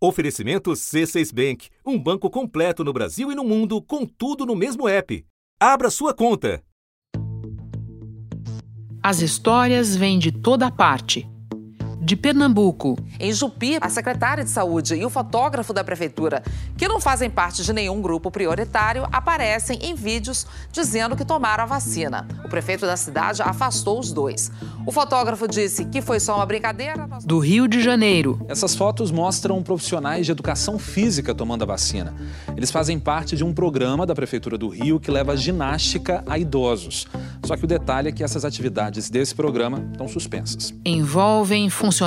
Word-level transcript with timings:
Oferecimento 0.00 0.70
C6 0.72 1.34
Bank, 1.34 1.68
um 1.84 1.98
banco 1.98 2.30
completo 2.30 2.84
no 2.84 2.92
Brasil 2.92 3.32
e 3.32 3.34
no 3.34 3.42
mundo, 3.42 3.82
com 3.82 4.06
tudo 4.06 4.46
no 4.46 4.54
mesmo 4.54 4.88
app. 4.88 5.24
Abra 5.60 5.90
sua 5.90 6.14
conta. 6.14 6.62
As 9.02 9.20
histórias 9.20 9.96
vêm 9.96 10.18
de 10.18 10.30
toda 10.30 10.70
parte 10.70 11.28
de 12.08 12.16
Pernambuco. 12.16 12.98
Em 13.20 13.30
Jupi, 13.34 13.76
a 13.78 13.90
secretária 13.90 14.42
de 14.42 14.48
saúde 14.48 14.94
e 14.94 15.04
o 15.04 15.10
fotógrafo 15.10 15.74
da 15.74 15.84
prefeitura, 15.84 16.42
que 16.74 16.88
não 16.88 16.98
fazem 16.98 17.28
parte 17.28 17.62
de 17.62 17.70
nenhum 17.70 18.00
grupo 18.00 18.30
prioritário, 18.30 19.06
aparecem 19.12 19.78
em 19.82 19.94
vídeos 19.94 20.46
dizendo 20.72 21.14
que 21.14 21.22
tomaram 21.22 21.64
a 21.64 21.66
vacina. 21.66 22.26
O 22.42 22.48
prefeito 22.48 22.86
da 22.86 22.96
cidade 22.96 23.42
afastou 23.42 24.00
os 24.00 24.10
dois. 24.10 24.50
O 24.86 24.90
fotógrafo 24.90 25.46
disse 25.46 25.84
que 25.84 26.00
foi 26.00 26.18
só 26.18 26.36
uma 26.36 26.46
brincadeira. 26.46 27.06
Do 27.24 27.38
Rio 27.40 27.68
de 27.68 27.82
Janeiro. 27.82 28.40
Essas 28.48 28.74
fotos 28.74 29.10
mostram 29.10 29.62
profissionais 29.62 30.24
de 30.24 30.32
educação 30.32 30.78
física 30.78 31.34
tomando 31.34 31.64
a 31.64 31.66
vacina. 31.66 32.14
Eles 32.56 32.70
fazem 32.70 32.98
parte 32.98 33.36
de 33.36 33.44
um 33.44 33.52
programa 33.52 34.06
da 34.06 34.14
Prefeitura 34.14 34.56
do 34.56 34.70
Rio 34.70 34.98
que 34.98 35.10
leva 35.10 35.36
ginástica 35.36 36.24
a 36.26 36.38
idosos. 36.38 37.06
Só 37.44 37.54
que 37.54 37.64
o 37.64 37.68
detalhe 37.68 38.08
é 38.08 38.12
que 38.12 38.24
essas 38.24 38.46
atividades 38.46 39.10
desse 39.10 39.34
programa 39.34 39.86
estão 39.92 40.08
suspensas. 40.08 40.72
Envolvem 40.86 41.68
funcionários 41.68 41.97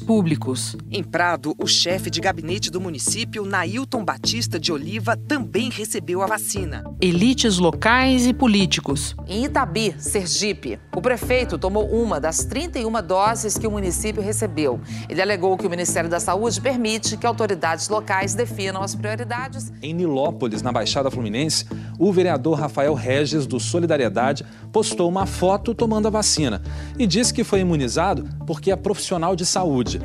públicos. 0.00 0.76
Em 0.90 1.04
Prado, 1.04 1.54
o 1.56 1.68
chefe 1.68 2.10
de 2.10 2.20
gabinete 2.20 2.68
do 2.68 2.80
município, 2.80 3.44
Nailton 3.44 4.04
Batista 4.04 4.58
de 4.58 4.72
Oliva, 4.72 5.16
também 5.16 5.70
recebeu 5.70 6.20
a 6.20 6.26
vacina. 6.26 6.82
Elites 7.00 7.58
locais 7.58 8.26
e 8.26 8.34
políticos. 8.34 9.14
Em 9.28 9.44
Itabi, 9.44 9.94
Sergipe, 9.98 10.80
o 10.92 11.00
prefeito 11.00 11.56
tomou 11.56 11.88
uma 11.88 12.18
das 12.18 12.44
31 12.44 12.90
doses 13.06 13.56
que 13.56 13.68
o 13.68 13.70
município 13.70 14.20
recebeu. 14.20 14.80
Ele 15.08 15.22
alegou 15.22 15.56
que 15.56 15.66
o 15.66 15.70
Ministério 15.70 16.10
da 16.10 16.18
Saúde 16.18 16.60
permite 16.60 17.16
que 17.16 17.24
autoridades 17.24 17.88
locais 17.88 18.34
definam 18.34 18.82
as 18.82 18.96
prioridades. 18.96 19.72
Em 19.80 19.94
Nilópolis, 19.94 20.60
na 20.60 20.72
Baixada 20.72 21.08
Fluminense, 21.08 21.66
o 22.00 22.12
vereador 22.12 22.58
Rafael 22.58 22.94
Regis, 22.94 23.46
do 23.46 23.60
Solidariedade, 23.60 24.44
postou 24.72 25.08
uma 25.08 25.24
foto 25.24 25.72
tomando 25.72 26.08
a 26.08 26.10
vacina 26.10 26.60
e 26.98 27.06
disse 27.06 27.32
que 27.32 27.44
foi 27.44 27.60
imunizado 27.60 28.28
porque 28.44 28.72
é 28.72 28.76
profissional 28.76 29.35
de 29.36 29.46
saúde. 29.46 30.00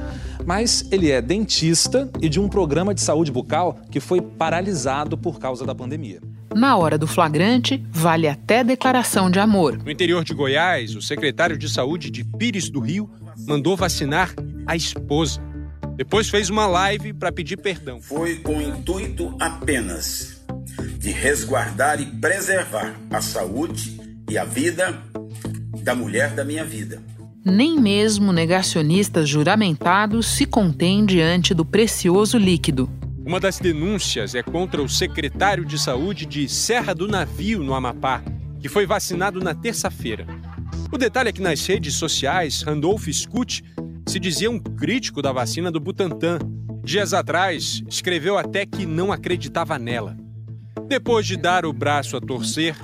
Mas 0.46 0.88
ele 0.92 1.10
é 1.10 1.22
dentista 1.22 2.12
e 2.22 2.30
de 2.30 2.40
um 2.40 2.48
programa 2.48 2.94
de 2.94 3.02
saúde 3.02 3.32
bucal 3.32 3.80
que 3.90 4.00
foi 4.00 4.22
paralisado 4.22 5.18
por 5.18 5.40
causa 5.40 5.66
da 5.66 5.74
pandemia. 5.74 6.22
Na 6.56 6.78
hora 6.78 6.98
do 6.98 7.08
flagrante, 7.08 7.84
vale 7.90 8.28
até 8.28 8.64
declaração 8.64 9.32
de 9.32 9.40
amor. 9.40 9.78
No 9.84 9.90
interior 9.90 10.24
de 10.24 10.34
Goiás, 10.34 10.96
o 10.96 11.02
secretário 11.02 11.58
de 11.58 11.70
saúde 11.70 12.12
de 12.12 12.26
Pires 12.26 12.70
do 12.70 12.82
Rio 12.82 13.09
mandou 13.48 13.78
vacinar 13.78 14.34
a 14.68 14.76
esposa. 14.76 15.42
Depois 15.96 16.30
fez 16.30 16.50
uma 16.50 16.68
live 16.68 17.14
para 17.14 17.32
pedir 17.32 17.58
perdão. 17.58 18.02
Foi 18.02 18.36
com 18.36 18.58
o 18.58 18.62
intuito 18.62 19.36
apenas 19.40 20.42
de 20.98 21.12
resguardar 21.12 22.02
e 22.02 22.06
preservar 22.06 22.96
a 23.09 23.22
saúde 23.22 24.00
e 24.30 24.38
a 24.38 24.44
vida 24.44 25.02
da 25.84 25.96
mulher 25.96 26.32
da 26.32 26.44
minha 26.44 26.64
vida. 26.64 27.02
Nem 27.44 27.80
mesmo 27.80 28.31
negacionistas 28.31 29.28
juramentados 29.28 30.28
se 30.28 30.45
contêm 30.45 31.03
diante 31.03 31.56
do 31.56 31.66
precioso 31.66 32.38
líquido. 32.38 32.88
Uma 33.25 33.39
das 33.39 33.58
denúncias 33.58 34.36
é 34.36 34.44
contra 34.44 34.80
o 34.80 34.88
secretário 34.88 35.66
de 35.66 35.80
saúde 35.80 36.28
de 36.28 36.47
Serra 36.47 36.94
do 36.94 37.08
Navio, 37.08 37.64
no 37.64 37.73
Amapá, 37.73 38.22
que 38.59 38.69
foi 38.69 38.86
vacinado 38.86 39.39
na 39.39 39.56
terça-feira. 39.56 40.28
O 40.92 41.00
detalhe 41.00 41.30
é 41.30 41.31
que 41.31 41.42
nas 41.42 41.66
redes 41.66 41.95
sociais, 41.95 42.62
Randolph 42.62 43.08
Scutt 43.08 43.64
se 44.06 44.19
dizia 44.19 44.52
um 44.52 44.59
crítico 44.59 45.19
da 45.19 45.31
vacina 45.31 45.72
do 45.72 45.80
Butantan. 45.80 46.38
Dias 46.84 47.12
atrás, 47.12 47.81
escreveu 47.89 48.38
até 48.38 48.67
que 48.67 48.86
não 48.86 49.12
acreditava 49.12 49.80
nela. 49.80 50.16
Depois 50.88 51.25
de 51.25 51.38
dar 51.38 51.66
o 51.66 51.73
braço 51.73 52.16
a 52.16 52.22
torcer, 52.22 52.75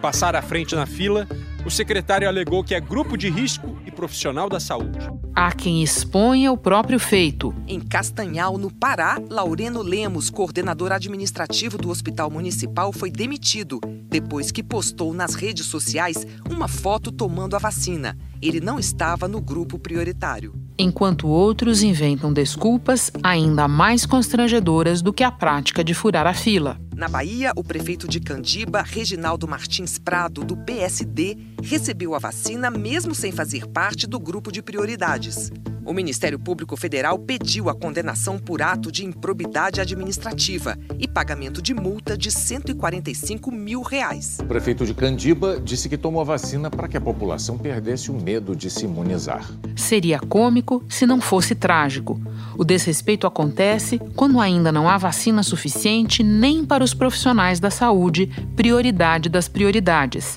passar 0.00 0.34
à 0.34 0.40
frente 0.40 0.74
na 0.74 0.86
fila, 0.86 1.28
o 1.66 1.70
secretário 1.70 2.28
alegou 2.28 2.62
que 2.62 2.76
é 2.76 2.80
grupo 2.80 3.16
de 3.18 3.28
risco 3.28 3.76
e 3.84 3.90
profissional 3.90 4.48
da 4.48 4.60
saúde. 4.60 5.10
Há 5.34 5.50
quem 5.50 5.82
exponha 5.82 6.52
o 6.52 6.56
próprio 6.56 7.00
feito. 7.00 7.52
Em 7.66 7.80
Castanhal, 7.80 8.56
no 8.56 8.70
Pará, 8.72 9.20
Laureno 9.28 9.82
Lemos, 9.82 10.30
coordenador 10.30 10.92
administrativo 10.92 11.76
do 11.76 11.90
Hospital 11.90 12.30
Municipal, 12.30 12.92
foi 12.92 13.10
demitido 13.10 13.80
depois 14.08 14.52
que 14.52 14.62
postou 14.62 15.12
nas 15.12 15.34
redes 15.34 15.66
sociais 15.66 16.24
uma 16.48 16.68
foto 16.68 17.10
tomando 17.10 17.56
a 17.56 17.58
vacina. 17.58 18.16
Ele 18.46 18.60
não 18.60 18.78
estava 18.78 19.26
no 19.26 19.40
grupo 19.40 19.76
prioritário. 19.76 20.54
Enquanto 20.78 21.26
outros 21.26 21.82
inventam 21.82 22.32
desculpas 22.32 23.10
ainda 23.22 23.66
mais 23.66 24.06
constrangedoras 24.06 25.02
do 25.02 25.12
que 25.12 25.24
a 25.24 25.32
prática 25.32 25.82
de 25.82 25.92
furar 25.92 26.28
a 26.28 26.34
fila. 26.34 26.78
Na 26.94 27.08
Bahia, 27.08 27.52
o 27.56 27.64
prefeito 27.64 28.06
de 28.06 28.20
Candiba, 28.20 28.82
Reginaldo 28.82 29.48
Martins 29.48 29.98
Prado, 29.98 30.44
do 30.44 30.56
PSD, 30.56 31.36
recebeu 31.60 32.14
a 32.14 32.20
vacina 32.20 32.70
mesmo 32.70 33.16
sem 33.16 33.32
fazer 33.32 33.66
parte 33.66 34.06
do 34.06 34.20
grupo 34.20 34.52
de 34.52 34.62
prioridades. 34.62 35.50
O 35.86 35.92
Ministério 35.92 36.36
Público 36.36 36.76
Federal 36.76 37.16
pediu 37.16 37.68
a 37.68 37.74
condenação 37.74 38.40
por 38.40 38.60
ato 38.60 38.90
de 38.90 39.04
improbidade 39.04 39.80
administrativa 39.80 40.76
e 40.98 41.06
pagamento 41.06 41.62
de 41.62 41.72
multa 41.72 42.18
de 42.18 42.28
145 42.28 43.52
mil 43.52 43.82
reais. 43.82 44.38
O 44.40 44.46
prefeito 44.46 44.84
de 44.84 44.92
Candiba 44.92 45.60
disse 45.60 45.88
que 45.88 45.96
tomou 45.96 46.20
a 46.20 46.24
vacina 46.24 46.68
para 46.68 46.88
que 46.88 46.96
a 46.96 47.00
população 47.00 47.56
perdesse 47.56 48.10
o 48.10 48.20
medo 48.20 48.56
de 48.56 48.68
se 48.68 48.84
imunizar. 48.84 49.48
Seria 49.76 50.18
cômico 50.18 50.84
se 50.88 51.06
não 51.06 51.20
fosse 51.20 51.54
trágico. 51.54 52.20
O 52.58 52.64
desrespeito 52.64 53.24
acontece 53.24 54.00
quando 54.16 54.40
ainda 54.40 54.72
não 54.72 54.88
há 54.88 54.98
vacina 54.98 55.44
suficiente 55.44 56.24
nem 56.24 56.64
para 56.64 56.82
os 56.82 56.94
profissionais 56.94 57.60
da 57.60 57.70
saúde, 57.70 58.26
prioridade 58.56 59.28
das 59.28 59.46
prioridades 59.46 60.36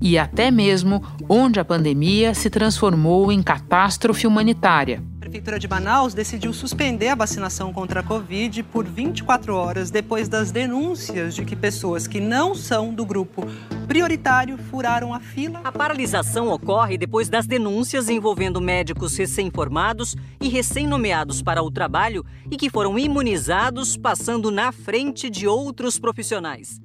e 0.00 0.18
até 0.18 0.50
mesmo 0.50 1.02
onde 1.28 1.60
a 1.60 1.64
pandemia 1.64 2.34
se 2.34 2.48
transformou 2.48 3.30
em 3.30 3.42
catástrofe 3.42 4.26
humanitária. 4.26 5.02
A 5.16 5.20
Prefeitura 5.20 5.58
de 5.58 5.68
Manaus 5.68 6.14
decidiu 6.14 6.52
suspender 6.52 7.08
a 7.08 7.14
vacinação 7.14 7.72
contra 7.72 8.00
a 8.00 8.02
Covid 8.02 8.62
por 8.64 8.84
24 8.84 9.54
horas 9.54 9.90
depois 9.90 10.28
das 10.28 10.50
denúncias 10.50 11.34
de 11.34 11.44
que 11.44 11.54
pessoas 11.54 12.06
que 12.06 12.20
não 12.20 12.54
são 12.54 12.92
do 12.92 13.04
grupo 13.04 13.46
prioritário 13.86 14.58
furaram 14.58 15.14
a 15.14 15.20
fila. 15.20 15.60
A 15.62 15.70
paralisação 15.70 16.48
ocorre 16.48 16.98
depois 16.98 17.28
das 17.28 17.46
denúncias 17.46 18.08
envolvendo 18.08 18.60
médicos 18.60 19.16
recém-formados 19.16 20.16
e 20.40 20.48
recém-nomeados 20.48 21.42
para 21.42 21.62
o 21.62 21.70
trabalho 21.70 22.24
e 22.50 22.56
que 22.56 22.70
foram 22.70 22.98
imunizados 22.98 23.96
passando 23.96 24.50
na 24.50 24.72
frente 24.72 25.30
de 25.30 25.46
outros 25.46 25.98
profissionais. 25.98 26.80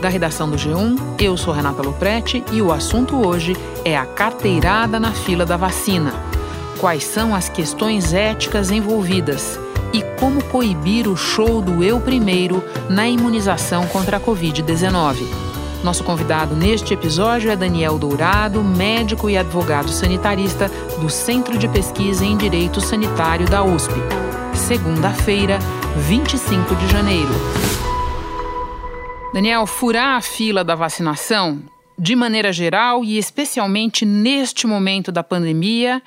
Da 0.00 0.08
redação 0.08 0.48
do 0.48 0.56
G1, 0.56 0.96
eu 1.18 1.36
sou 1.36 1.52
Renata 1.52 1.82
Loprete 1.82 2.44
e 2.52 2.62
o 2.62 2.72
assunto 2.72 3.16
hoje 3.16 3.56
é 3.84 3.96
a 3.96 4.06
carteirada 4.06 5.00
na 5.00 5.10
fila 5.10 5.44
da 5.44 5.56
vacina. 5.56 6.12
Quais 6.78 7.02
são 7.02 7.34
as 7.34 7.48
questões 7.48 8.14
éticas 8.14 8.70
envolvidas 8.70 9.58
e 9.92 10.02
como 10.20 10.44
coibir 10.44 11.08
o 11.08 11.16
show 11.16 11.60
do 11.60 11.82
eu 11.82 12.00
primeiro 12.00 12.62
na 12.88 13.08
imunização 13.08 13.86
contra 13.88 14.18
a 14.18 14.20
Covid-19. 14.20 15.26
Nosso 15.82 16.04
convidado 16.04 16.54
neste 16.54 16.94
episódio 16.94 17.50
é 17.50 17.56
Daniel 17.56 17.98
Dourado, 17.98 18.62
médico 18.62 19.28
e 19.28 19.36
advogado 19.36 19.90
sanitarista 19.90 20.70
do 21.00 21.10
Centro 21.10 21.58
de 21.58 21.66
Pesquisa 21.66 22.24
em 22.24 22.36
Direito 22.36 22.80
Sanitário 22.80 23.48
da 23.48 23.64
USP. 23.64 23.94
Segunda-feira, 24.54 25.58
25 25.96 26.76
de 26.76 26.88
janeiro. 26.88 27.87
Daniel, 29.32 29.66
furar 29.66 30.16
a 30.16 30.22
fila 30.22 30.64
da 30.64 30.74
vacinação, 30.74 31.62
de 31.98 32.16
maneira 32.16 32.50
geral 32.50 33.04
e 33.04 33.18
especialmente 33.18 34.06
neste 34.06 34.66
momento 34.66 35.12
da 35.12 35.22
pandemia, 35.22 36.02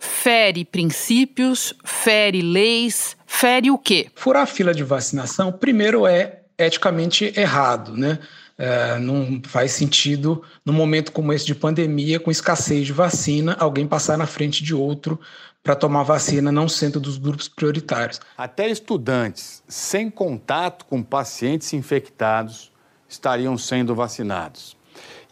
fere 0.00 0.64
princípios, 0.64 1.72
fere 1.84 2.42
leis, 2.42 3.16
fere 3.26 3.70
o 3.70 3.78
quê? 3.78 4.08
Furar 4.16 4.42
a 4.42 4.46
fila 4.46 4.74
de 4.74 4.82
vacinação, 4.82 5.52
primeiro, 5.52 6.04
é 6.04 6.40
eticamente 6.58 7.32
errado, 7.36 7.96
né? 7.96 8.18
É, 8.58 8.98
não 8.98 9.40
faz 9.44 9.72
sentido, 9.72 10.42
num 10.64 10.72
momento 10.72 11.12
como 11.12 11.32
esse 11.32 11.46
de 11.46 11.54
pandemia, 11.54 12.20
com 12.20 12.30
escassez 12.30 12.86
de 12.86 12.92
vacina, 12.92 13.56
alguém 13.58 13.86
passar 13.86 14.18
na 14.18 14.26
frente 14.26 14.62
de 14.62 14.74
outro 14.74 15.18
para 15.64 15.74
tomar 15.74 16.02
vacina 16.02 16.52
não 16.52 16.68
sendo 16.68 17.00
dos 17.00 17.16
grupos 17.16 17.48
prioritários. 17.48 18.20
Até 18.36 18.68
estudantes 18.68 19.62
sem 19.66 20.10
contato 20.10 20.84
com 20.84 21.02
pacientes 21.02 21.72
infectados 21.72 22.70
estariam 23.08 23.56
sendo 23.56 23.94
vacinados. 23.94 24.76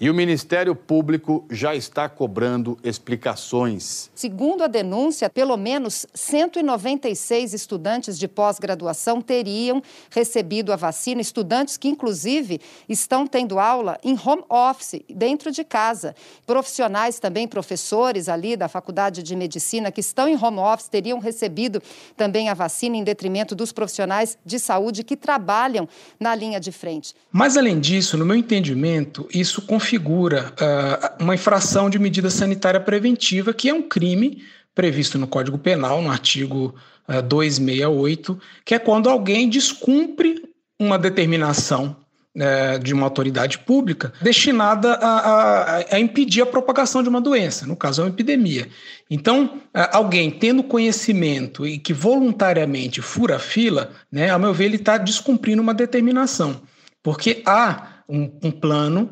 E 0.02 0.10
o 0.10 0.14
Ministério 0.14 0.74
Público 0.74 1.46
já 1.48 1.76
está 1.76 2.08
cobrando 2.08 2.76
explicações. 2.82 4.10
Segundo 4.16 4.64
a 4.64 4.66
denúncia, 4.66 5.30
pelo 5.30 5.56
menos 5.56 6.06
196 6.12 7.54
estudantes 7.54 8.18
de 8.18 8.26
pós-graduação 8.26 9.22
teriam 9.22 9.80
recebido 10.10 10.72
a 10.72 10.76
vacina, 10.76 11.20
estudantes 11.20 11.76
que, 11.76 11.86
inclusive, 11.86 12.60
estão 12.88 13.28
tendo 13.28 13.60
aula 13.60 13.96
em 14.02 14.18
home 14.18 14.42
office, 14.48 15.00
dentro 15.08 15.52
de 15.52 15.62
casa. 15.62 16.16
Profissionais 16.44 17.20
também, 17.20 17.46
professores 17.46 18.28
ali 18.28 18.56
da 18.56 18.66
Faculdade 18.66 19.22
de 19.22 19.36
Medicina 19.36 19.92
que 19.92 20.00
estão 20.00 20.26
em 20.26 20.34
home 20.36 20.58
office 20.58 20.88
teriam 20.88 21.20
recebido 21.20 21.80
também 22.16 22.48
a 22.48 22.54
vacina 22.54 22.96
em 22.96 23.04
detrimento 23.04 23.54
dos 23.54 23.70
profissionais 23.70 24.36
de 24.44 24.58
saúde 24.58 25.04
que 25.04 25.16
trabalham 25.16 25.88
na 26.18 26.34
linha 26.34 26.58
de 26.58 26.72
frente. 26.72 27.14
Mas, 27.30 27.56
além 27.56 27.78
disso, 27.78 28.18
no 28.18 28.26
meu 28.26 28.34
entendimento, 28.34 29.28
isso 29.32 29.62
confirma 29.62 29.91
configura 29.92 30.52
uh, 30.52 31.22
uma 31.22 31.34
infração 31.34 31.90
de 31.90 31.98
medida 31.98 32.30
sanitária 32.30 32.80
preventiva, 32.80 33.52
que 33.52 33.68
é 33.68 33.74
um 33.74 33.82
crime 33.82 34.42
previsto 34.74 35.18
no 35.18 35.26
Código 35.26 35.58
Penal, 35.58 36.00
no 36.00 36.10
artigo 36.10 36.74
uh, 37.08 37.18
ah, 37.18 37.20
268, 37.20 38.40
que 38.64 38.74
é 38.74 38.78
quando 38.78 39.10
alguém 39.10 39.48
descumpre 39.48 40.42
uma 40.80 40.98
determinação 40.98 41.94
uh, 42.34 42.78
de 42.78 42.94
uma 42.94 43.04
autoridade 43.04 43.58
pública 43.58 44.14
destinada 44.22 44.94
a, 44.94 45.18
a, 45.18 45.76
a, 45.96 46.00
impedir 46.00 46.40
a 46.40 46.46
propagação 46.46 47.02
de 47.02 47.10
uma 47.10 47.20
doença, 47.20 47.66
no 47.66 47.76
caso, 47.76 48.00
é 48.00 48.04
uma 48.04 48.10
epidemia. 48.10 48.68
Então, 49.10 49.44
uh, 49.44 49.88
alguém 49.92 50.30
tendo 50.30 50.62
conhecimento 50.62 51.66
e 51.66 51.76
que 51.78 51.92
voluntariamente 51.92 53.02
fura 53.02 53.36
a 53.36 53.38
fila, 53.38 53.90
né, 54.10 54.30
ao 54.30 54.38
meu 54.38 54.54
ver, 54.54 54.64
ele 54.64 54.76
está 54.76 54.96
descumprindo 54.96 55.60
uma 55.60 55.74
determinação, 55.74 56.62
porque 57.02 57.42
há 57.44 57.92
um, 58.08 58.30
um 58.42 58.50
plano 58.50 59.10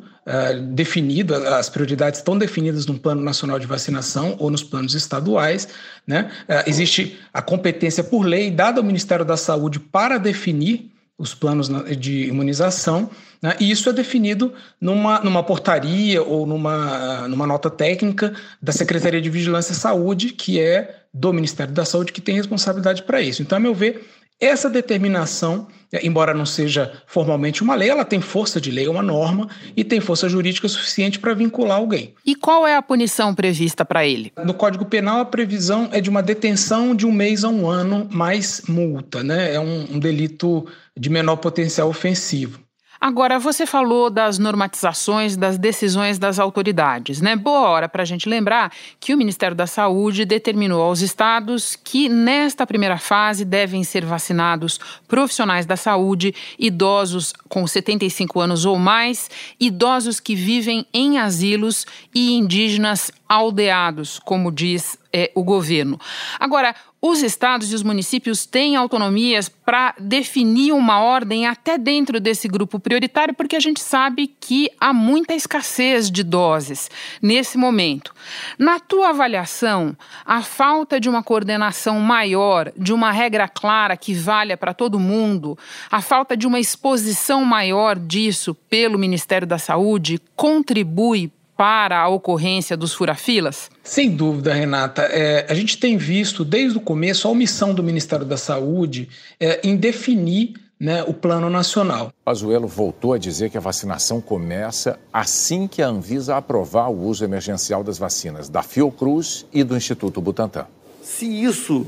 definido, 0.73 1.35
as 1.35 1.69
prioridades 1.69 2.21
estão 2.21 2.38
definidas 2.38 2.87
no 2.87 2.99
Plano 2.99 3.23
Nacional 3.23 3.59
de 3.59 3.67
Vacinação 3.67 4.37
ou 4.38 4.50
nos 4.50 4.62
planos 4.62 4.94
estaduais. 4.94 5.69
Né? 6.06 6.31
Uh, 6.49 6.69
existe 6.69 7.19
a 7.32 7.43
competência 7.43 8.05
por 8.05 8.23
lei 8.23 8.50
dada 8.50 8.81
ao 8.81 8.85
Ministério 8.85 9.25
da 9.25 9.37
Saúde 9.37 9.81
para 9.81 10.19
definir 10.19 10.91
os 11.19 11.35
planos 11.35 11.69
de 11.99 12.29
imunização, 12.29 13.11
né? 13.43 13.55
e 13.61 13.71
isso 13.71 13.91
é 13.91 13.93
definido 13.93 14.55
numa, 14.81 15.21
numa 15.21 15.43
portaria 15.43 16.23
ou 16.23 16.47
numa, 16.47 17.29
numa 17.29 17.47
nota 17.47 17.69
técnica 17.69 18.32
da 18.61 18.73
Secretaria 18.73 19.21
de 19.21 19.29
Vigilância 19.29 19.73
e 19.73 19.77
Saúde, 19.77 20.31
que 20.31 20.59
é 20.59 21.03
do 21.12 21.31
Ministério 21.31 21.75
da 21.75 21.85
Saúde, 21.85 22.12
que 22.12 22.23
tem 22.23 22.35
responsabilidade 22.35 23.03
para 23.03 23.21
isso. 23.21 23.43
Então, 23.43 23.59
a 23.59 23.61
meu 23.61 23.75
ver, 23.75 24.09
essa 24.40 24.70
determinação, 24.70 25.69
embora 26.02 26.32
não 26.32 26.46
seja 26.46 26.90
formalmente 27.06 27.62
uma 27.62 27.75
lei, 27.75 27.90
ela 27.90 28.04
tem 28.04 28.20
força 28.20 28.60
de 28.60 28.70
lei, 28.70 28.87
é 28.87 28.90
uma 28.90 29.02
norma, 29.02 29.48
e 29.76 29.84
tem 29.84 30.00
força 30.00 30.28
jurídica 30.28 30.66
suficiente 30.66 31.19
para 31.19 31.34
vincular 31.34 31.76
alguém. 31.76 32.14
E 32.25 32.34
qual 32.34 32.66
é 32.66 32.75
a 32.75 32.82
punição 32.82 33.34
prevista 33.34 33.84
para 33.84 34.06
ele? 34.06 34.32
No 34.44 34.54
Código 34.54 34.84
Penal, 34.84 35.20
a 35.20 35.25
previsão 35.25 35.88
é 35.92 36.00
de 36.00 36.08
uma 36.08 36.22
detenção 36.22 36.94
de 36.94 37.06
um 37.06 37.12
mês 37.12 37.44
a 37.44 37.48
um 37.48 37.69
ano 37.69 38.08
mais 38.10 38.62
multa, 38.66 39.22
né? 39.22 39.54
É 39.54 39.60
um, 39.60 39.94
um 39.94 39.98
delito 39.98 40.66
de 40.96 41.10
menor 41.10 41.36
potencial 41.36 41.88
ofensivo. 41.88 42.60
Agora, 43.00 43.38
você 43.38 43.64
falou 43.64 44.11
das 44.11 44.38
normatizações 44.38 45.35
das 45.35 45.56
decisões 45.56 46.19
das 46.19 46.38
autoridades, 46.38 47.23
né? 47.23 47.35
Boa 47.35 47.61
hora 47.70 47.88
para 47.88 48.02
a 48.02 48.05
gente 48.05 48.29
lembrar 48.29 48.70
que 49.00 49.14
o 49.14 49.17
Ministério 49.17 49.56
da 49.56 49.67
Saúde 49.67 50.26
determinou 50.26 50.82
aos 50.82 51.00
estados 51.00 51.75
que, 51.76 52.11
nesta 52.11 52.67
primeira 52.67 52.99
fase, 52.99 53.43
devem 53.43 53.82
ser 53.85 54.05
vacinados 54.05 54.79
profissionais 55.08 55.64
da 55.64 55.79
saúde, 55.79 56.35
idosos 56.58 57.32
com 57.49 57.67
75 57.67 58.38
anos 58.38 58.67
ou 58.67 58.79
mais, 58.79 59.31
idosos 59.58 60.20
que 60.20 60.35
vivem 60.35 60.87
em 60.93 61.19
asilos 61.19 61.87
e 62.14 62.35
indígenas 62.35 63.11
aldeados, 63.26 64.19
como 64.19 64.53
diz 64.53 64.99
é, 65.11 65.31
o 65.35 65.43
governo. 65.43 65.99
Agora, 66.38 66.75
os 67.02 67.23
estados 67.23 67.73
e 67.73 67.75
os 67.75 67.82
municípios 67.82 68.44
têm 68.44 68.76
autonomias 68.76 69.49
para 69.49 69.94
definir 69.99 70.73
uma 70.73 71.00
ordem 71.00 71.47
até 71.47 71.79
dentro 71.79 72.20
desse 72.20 72.47
grupo 72.47 72.79
prioritário, 72.79 73.32
porque 73.32 73.56
a 73.56 73.61
gente 73.61 73.81
sabe 73.81 74.26
que 74.26 74.70
há 74.79 74.93
muita 74.93 75.35
escassez 75.35 76.11
de 76.11 76.23
doses 76.23 76.91
nesse 77.23 77.56
momento. 77.56 78.14
Na 78.58 78.79
tua 78.79 79.11
avaliação, 79.11 79.97
a 80.26 80.43
falta 80.43 81.00
de 81.00 81.08
uma 81.08 81.23
coordenação 81.23 81.99
maior, 82.00 82.70
de 82.76 82.93
uma 82.93 83.11
regra 83.11 83.49
clara 83.49 83.96
que 83.96 84.12
valha 84.12 84.56
para 84.56 84.75
todo 84.75 85.00
mundo, 85.00 85.56
a 85.91 86.03
falta 86.03 86.37
de 86.37 86.46
uma 86.46 86.61
exposição 86.61 87.44
maior 87.44 87.99
disso 87.99 88.55
pelo 88.69 88.99
Ministério 88.99 89.46
da 89.46 89.58
Saúde 89.58 90.20
contribui 90.37 91.32
para 91.60 92.00
a 92.00 92.08
ocorrência 92.08 92.74
dos 92.74 92.94
furafilas? 92.94 93.70
Sem 93.84 94.08
dúvida, 94.08 94.54
Renata. 94.54 95.02
É, 95.02 95.44
a 95.46 95.52
gente 95.52 95.76
tem 95.76 95.98
visto 95.98 96.42
desde 96.42 96.78
o 96.78 96.80
começo 96.80 97.28
a 97.28 97.30
omissão 97.30 97.74
do 97.74 97.82
Ministério 97.82 98.24
da 98.24 98.38
Saúde 98.38 99.10
é, 99.38 99.60
em 99.62 99.76
definir 99.76 100.54
né, 100.80 101.04
o 101.06 101.12
plano 101.12 101.50
nacional. 101.50 102.14
Pazuello 102.24 102.66
voltou 102.66 103.12
a 103.12 103.18
dizer 103.18 103.50
que 103.50 103.58
a 103.58 103.60
vacinação 103.60 104.22
começa 104.22 104.98
assim 105.12 105.68
que 105.68 105.82
a 105.82 105.88
Anvisa 105.88 106.34
aprovar 106.34 106.88
o 106.88 106.98
uso 106.98 107.26
emergencial 107.26 107.84
das 107.84 107.98
vacinas 107.98 108.48
da 108.48 108.62
Fiocruz 108.62 109.44
e 109.52 109.62
do 109.62 109.76
Instituto 109.76 110.18
Butantan. 110.18 110.64
Se 111.02 111.26
isso, 111.26 111.86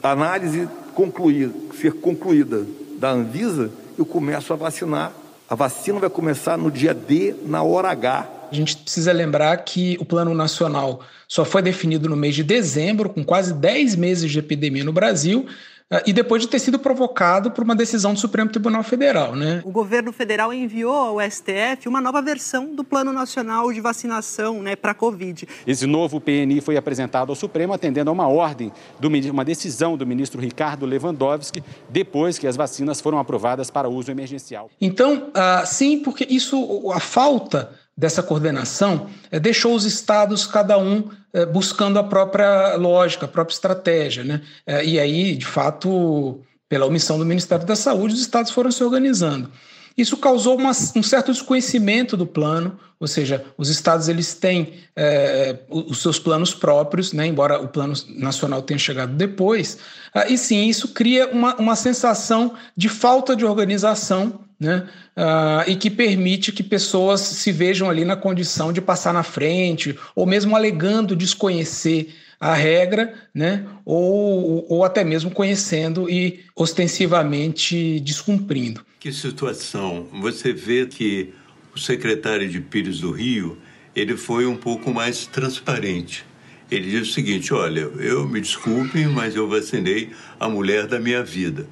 a 0.00 0.12
análise 0.12 0.68
concluir, 0.94 1.50
ser 1.74 1.94
concluída 1.94 2.64
da 3.00 3.10
Anvisa, 3.10 3.68
eu 3.98 4.06
começo 4.06 4.52
a 4.52 4.56
vacinar. 4.56 5.12
A 5.50 5.56
vacina 5.56 5.98
vai 5.98 6.08
começar 6.08 6.56
no 6.56 6.70
dia 6.70 6.94
D, 6.94 7.34
na 7.44 7.64
hora 7.64 7.90
H 7.90 8.41
a 8.52 8.54
gente 8.54 8.76
precisa 8.76 9.12
lembrar 9.12 9.56
que 9.58 9.96
o 9.98 10.04
Plano 10.04 10.34
Nacional 10.34 11.00
só 11.26 11.44
foi 11.44 11.62
definido 11.62 12.08
no 12.08 12.16
mês 12.16 12.34
de 12.34 12.44
dezembro, 12.44 13.08
com 13.08 13.24
quase 13.24 13.54
10 13.54 13.96
meses 13.96 14.30
de 14.30 14.38
epidemia 14.38 14.84
no 14.84 14.92
Brasil, 14.92 15.46
eh, 15.90 16.02
e 16.06 16.12
depois 16.12 16.42
de 16.42 16.48
ter 16.48 16.58
sido 16.58 16.78
provocado 16.78 17.50
por 17.50 17.64
uma 17.64 17.74
decisão 17.74 18.12
do 18.12 18.20
Supremo 18.20 18.50
Tribunal 18.50 18.82
Federal. 18.82 19.34
Né? 19.34 19.62
O 19.64 19.70
governo 19.70 20.12
federal 20.12 20.52
enviou 20.52 20.94
ao 20.94 21.30
STF 21.30 21.86
uma 21.86 22.02
nova 22.02 22.20
versão 22.20 22.74
do 22.74 22.84
Plano 22.84 23.12
Nacional 23.12 23.72
de 23.72 23.80
Vacinação 23.80 24.62
né, 24.62 24.76
para 24.76 24.92
a 24.92 24.94
Covid. 24.94 25.48
Esse 25.66 25.86
novo 25.86 26.20
PNI 26.20 26.60
foi 26.60 26.76
apresentado 26.76 27.30
ao 27.30 27.36
Supremo 27.36 27.72
atendendo 27.72 28.10
a 28.10 28.12
uma 28.12 28.28
ordem, 28.28 28.70
do, 29.00 29.08
uma 29.30 29.44
decisão 29.44 29.96
do 29.96 30.06
ministro 30.06 30.40
Ricardo 30.40 30.84
Lewandowski, 30.84 31.64
depois 31.88 32.38
que 32.38 32.46
as 32.46 32.56
vacinas 32.56 33.00
foram 33.00 33.18
aprovadas 33.18 33.70
para 33.70 33.88
uso 33.88 34.10
emergencial. 34.10 34.70
Então, 34.78 35.30
uh, 35.30 35.66
sim, 35.66 35.98
porque 36.00 36.26
isso, 36.28 36.90
a 36.90 37.00
falta 37.00 37.81
dessa 37.96 38.22
coordenação 38.22 39.08
é, 39.30 39.38
deixou 39.38 39.74
os 39.74 39.84
estados, 39.84 40.46
cada 40.46 40.78
um, 40.78 41.10
é, 41.32 41.44
buscando 41.44 41.98
a 41.98 42.04
própria 42.04 42.74
lógica, 42.76 43.26
a 43.26 43.28
própria 43.28 43.54
estratégia. 43.54 44.24
Né? 44.24 44.40
É, 44.66 44.84
e 44.84 44.98
aí, 44.98 45.36
de 45.36 45.46
fato, 45.46 46.40
pela 46.68 46.86
omissão 46.86 47.18
do 47.18 47.26
Ministério 47.26 47.66
da 47.66 47.76
Saúde, 47.76 48.14
os 48.14 48.20
estados 48.20 48.50
foram 48.50 48.70
se 48.70 48.82
organizando. 48.82 49.50
Isso 49.96 50.16
causou 50.16 50.56
uma, 50.56 50.70
um 50.70 51.02
certo 51.02 51.32
desconhecimento 51.32 52.16
do 52.16 52.26
plano, 52.26 52.78
ou 52.98 53.06
seja, 53.06 53.44
os 53.58 53.68
estados 53.68 54.08
eles 54.08 54.34
têm 54.34 54.74
é, 54.94 55.56
os 55.68 56.00
seus 56.00 56.18
planos 56.18 56.54
próprios, 56.54 57.12
né, 57.12 57.26
embora 57.26 57.60
o 57.60 57.68
plano 57.68 57.94
nacional 58.16 58.62
tenha 58.62 58.78
chegado 58.78 59.12
depois, 59.12 59.78
ah, 60.14 60.28
e 60.28 60.38
sim, 60.38 60.68
isso 60.68 60.88
cria 60.88 61.28
uma, 61.30 61.56
uma 61.56 61.74
sensação 61.74 62.54
de 62.76 62.88
falta 62.88 63.34
de 63.34 63.44
organização 63.44 64.40
né, 64.58 64.88
ah, 65.16 65.64
e 65.66 65.74
que 65.74 65.90
permite 65.90 66.52
que 66.52 66.62
pessoas 66.62 67.20
se 67.20 67.50
vejam 67.50 67.90
ali 67.90 68.04
na 68.04 68.14
condição 68.14 68.72
de 68.72 68.80
passar 68.80 69.12
na 69.12 69.24
frente, 69.24 69.98
ou 70.14 70.24
mesmo 70.24 70.54
alegando 70.54 71.16
desconhecer 71.16 72.14
a 72.42 72.54
regra, 72.54 73.14
né? 73.32 73.64
ou, 73.84 74.66
ou 74.68 74.84
até 74.84 75.04
mesmo 75.04 75.30
conhecendo 75.30 76.10
e 76.10 76.40
ostensivamente 76.56 78.00
descumprindo. 78.00 78.84
Que 78.98 79.12
situação! 79.12 80.08
Você 80.20 80.52
vê 80.52 80.86
que 80.86 81.32
o 81.72 81.78
secretário 81.78 82.48
de 82.48 82.60
Pires 82.60 82.98
do 82.98 83.12
Rio 83.12 83.56
ele 83.94 84.16
foi 84.16 84.44
um 84.44 84.56
pouco 84.56 84.92
mais 84.92 85.24
transparente. 85.24 86.24
Ele 86.68 86.90
disse 86.90 87.10
o 87.10 87.14
seguinte: 87.14 87.54
olha, 87.54 87.82
eu 88.00 88.28
me 88.28 88.40
desculpe, 88.40 89.06
mas 89.06 89.36
eu 89.36 89.48
vacinei 89.48 90.10
a 90.40 90.48
mulher 90.48 90.88
da 90.88 90.98
minha 90.98 91.22
vida. 91.22 91.68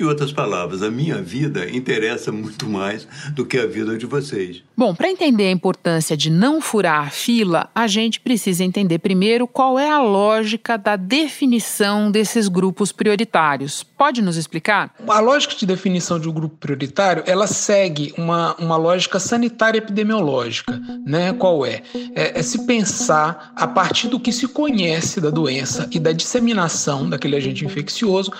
Em 0.00 0.04
outras 0.04 0.32
palavras, 0.32 0.82
a 0.82 0.90
minha 0.90 1.20
vida 1.20 1.68
interessa 1.68 2.32
muito 2.32 2.66
mais 2.66 3.06
do 3.34 3.44
que 3.44 3.58
a 3.58 3.66
vida 3.66 3.98
de 3.98 4.06
vocês. 4.06 4.62
Bom, 4.74 4.94
para 4.94 5.10
entender 5.10 5.48
a 5.48 5.50
importância 5.50 6.16
de 6.16 6.30
não 6.30 6.58
furar 6.58 7.08
a 7.08 7.10
fila, 7.10 7.68
a 7.74 7.86
gente 7.86 8.18
precisa 8.18 8.64
entender 8.64 8.98
primeiro 9.00 9.46
qual 9.46 9.78
é 9.78 9.90
a 9.90 10.00
lógica 10.00 10.78
da 10.78 10.96
definição 10.96 12.10
desses 12.10 12.48
grupos 12.48 12.92
prioritários. 12.92 13.82
Pode 13.82 14.22
nos 14.22 14.38
explicar? 14.38 14.94
A 15.06 15.20
lógica 15.20 15.54
de 15.54 15.66
definição 15.66 16.18
de 16.18 16.30
um 16.30 16.32
grupo 16.32 16.56
prioritário, 16.56 17.22
ela 17.26 17.46
segue 17.46 18.14
uma, 18.16 18.54
uma 18.54 18.78
lógica 18.78 19.20
sanitária 19.20 19.76
epidemiológica, 19.76 20.80
né? 21.04 21.34
Qual 21.34 21.66
é? 21.66 21.82
é? 22.14 22.40
É 22.40 22.42
se 22.42 22.64
pensar 22.64 23.52
a 23.54 23.66
partir 23.66 24.08
do 24.08 24.18
que 24.18 24.32
se 24.32 24.48
conhece 24.48 25.20
da 25.20 25.28
doença 25.28 25.86
e 25.92 25.98
da 25.98 26.12
disseminação 26.12 27.06
daquele 27.06 27.36
agente 27.36 27.66
infeccioso, 27.66 28.32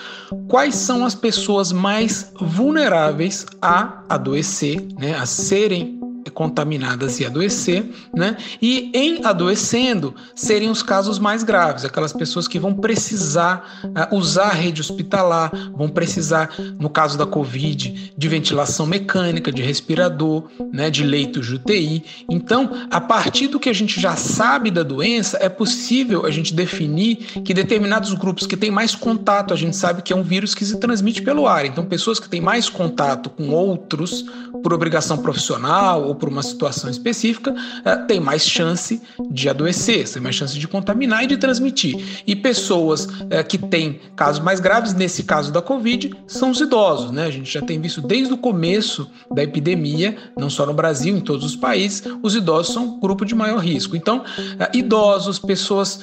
quais 0.47 0.73
são 0.73 1.05
as 1.05 1.13
pessoas 1.13 1.50
mais 1.71 2.31
vulneráveis 2.39 3.45
a 3.61 4.03
adoecer, 4.09 4.81
né? 4.97 5.15
A 5.15 5.25
serem 5.25 6.00
contaminadas 6.29 7.19
e 7.19 7.25
adoecer, 7.25 7.85
né? 8.13 8.37
E 8.61 8.91
em 8.93 9.25
adoecendo, 9.25 10.13
seriam 10.35 10.71
os 10.71 10.83
casos 10.83 11.17
mais 11.17 11.43
graves, 11.43 11.85
aquelas 11.85 12.13
pessoas 12.13 12.47
que 12.47 12.59
vão 12.59 12.73
precisar 12.73 13.81
uh, 13.85 14.15
usar 14.15 14.49
a 14.49 14.53
rede 14.53 14.81
hospitalar, 14.81 15.51
vão 15.75 15.89
precisar, 15.89 16.53
no 16.79 16.89
caso 16.89 17.17
da 17.17 17.25
Covid, 17.25 18.13
de 18.15 18.27
ventilação 18.27 18.85
mecânica, 18.85 19.51
de 19.51 19.61
respirador, 19.61 20.43
né, 20.71 20.89
de 20.89 21.03
leitos 21.03 21.47
de 21.47 21.55
UTI. 21.55 22.03
Então, 22.29 22.87
a 22.89 23.01
partir 23.01 23.47
do 23.47 23.59
que 23.59 23.69
a 23.69 23.73
gente 23.73 23.99
já 23.99 24.15
sabe 24.15 24.69
da 24.69 24.83
doença, 24.83 25.37
é 25.41 25.49
possível 25.49 26.25
a 26.25 26.31
gente 26.31 26.53
definir 26.53 27.15
que 27.43 27.53
determinados 27.53 28.13
grupos 28.13 28.45
que 28.45 28.57
têm 28.57 28.71
mais 28.71 28.95
contato, 28.95 29.53
a 29.53 29.57
gente 29.57 29.75
sabe 29.75 30.01
que 30.01 30.13
é 30.13 30.15
um 30.15 30.23
vírus 30.23 30.53
que 30.53 30.65
se 30.65 30.77
transmite 30.77 31.21
pelo 31.21 31.47
ar. 31.47 31.65
Então, 31.65 31.85
pessoas 31.85 32.19
que 32.19 32.29
têm 32.29 32.41
mais 32.41 32.69
contato 32.69 33.29
com 33.29 33.49
outros 33.49 34.25
por 34.63 34.73
obrigação 34.73 35.17
profissional 35.17 36.10
ou 36.11 36.15
por 36.15 36.29
uma 36.29 36.43
situação 36.43 36.89
específica, 36.89 37.51
uh, 37.51 38.05
têm 38.05 38.19
mais 38.19 38.45
chance 38.45 39.01
de 39.29 39.49
adoecer, 39.49 40.07
têm 40.07 40.21
mais 40.21 40.35
chance 40.35 40.57
de 40.59 40.67
contaminar 40.67 41.23
e 41.23 41.27
de 41.27 41.37
transmitir. 41.37 42.23
E 42.27 42.35
pessoas 42.35 43.05
uh, 43.05 43.43
que 43.47 43.57
têm 43.57 43.99
casos 44.15 44.43
mais 44.43 44.59
graves, 44.59 44.93
nesse 44.93 45.23
caso 45.23 45.51
da 45.51 45.61
Covid, 45.61 46.11
são 46.27 46.51
os 46.51 46.59
idosos. 46.59 47.11
Né? 47.11 47.25
A 47.25 47.31
gente 47.31 47.51
já 47.51 47.61
tem 47.61 47.79
visto 47.79 48.01
desde 48.01 48.33
o 48.33 48.37
começo 48.37 49.09
da 49.33 49.41
epidemia, 49.41 50.17
não 50.37 50.49
só 50.49 50.65
no 50.65 50.73
Brasil, 50.73 51.15
em 51.15 51.21
todos 51.21 51.45
os 51.45 51.55
países, 51.55 52.03
os 52.21 52.35
idosos 52.35 52.73
são 52.73 52.85
um 52.85 52.99
grupo 52.99 53.25
de 53.25 53.33
maior 53.33 53.59
risco. 53.59 53.95
Então, 53.95 54.19
uh, 54.19 54.77
idosos, 54.77 55.39
pessoas 55.39 56.01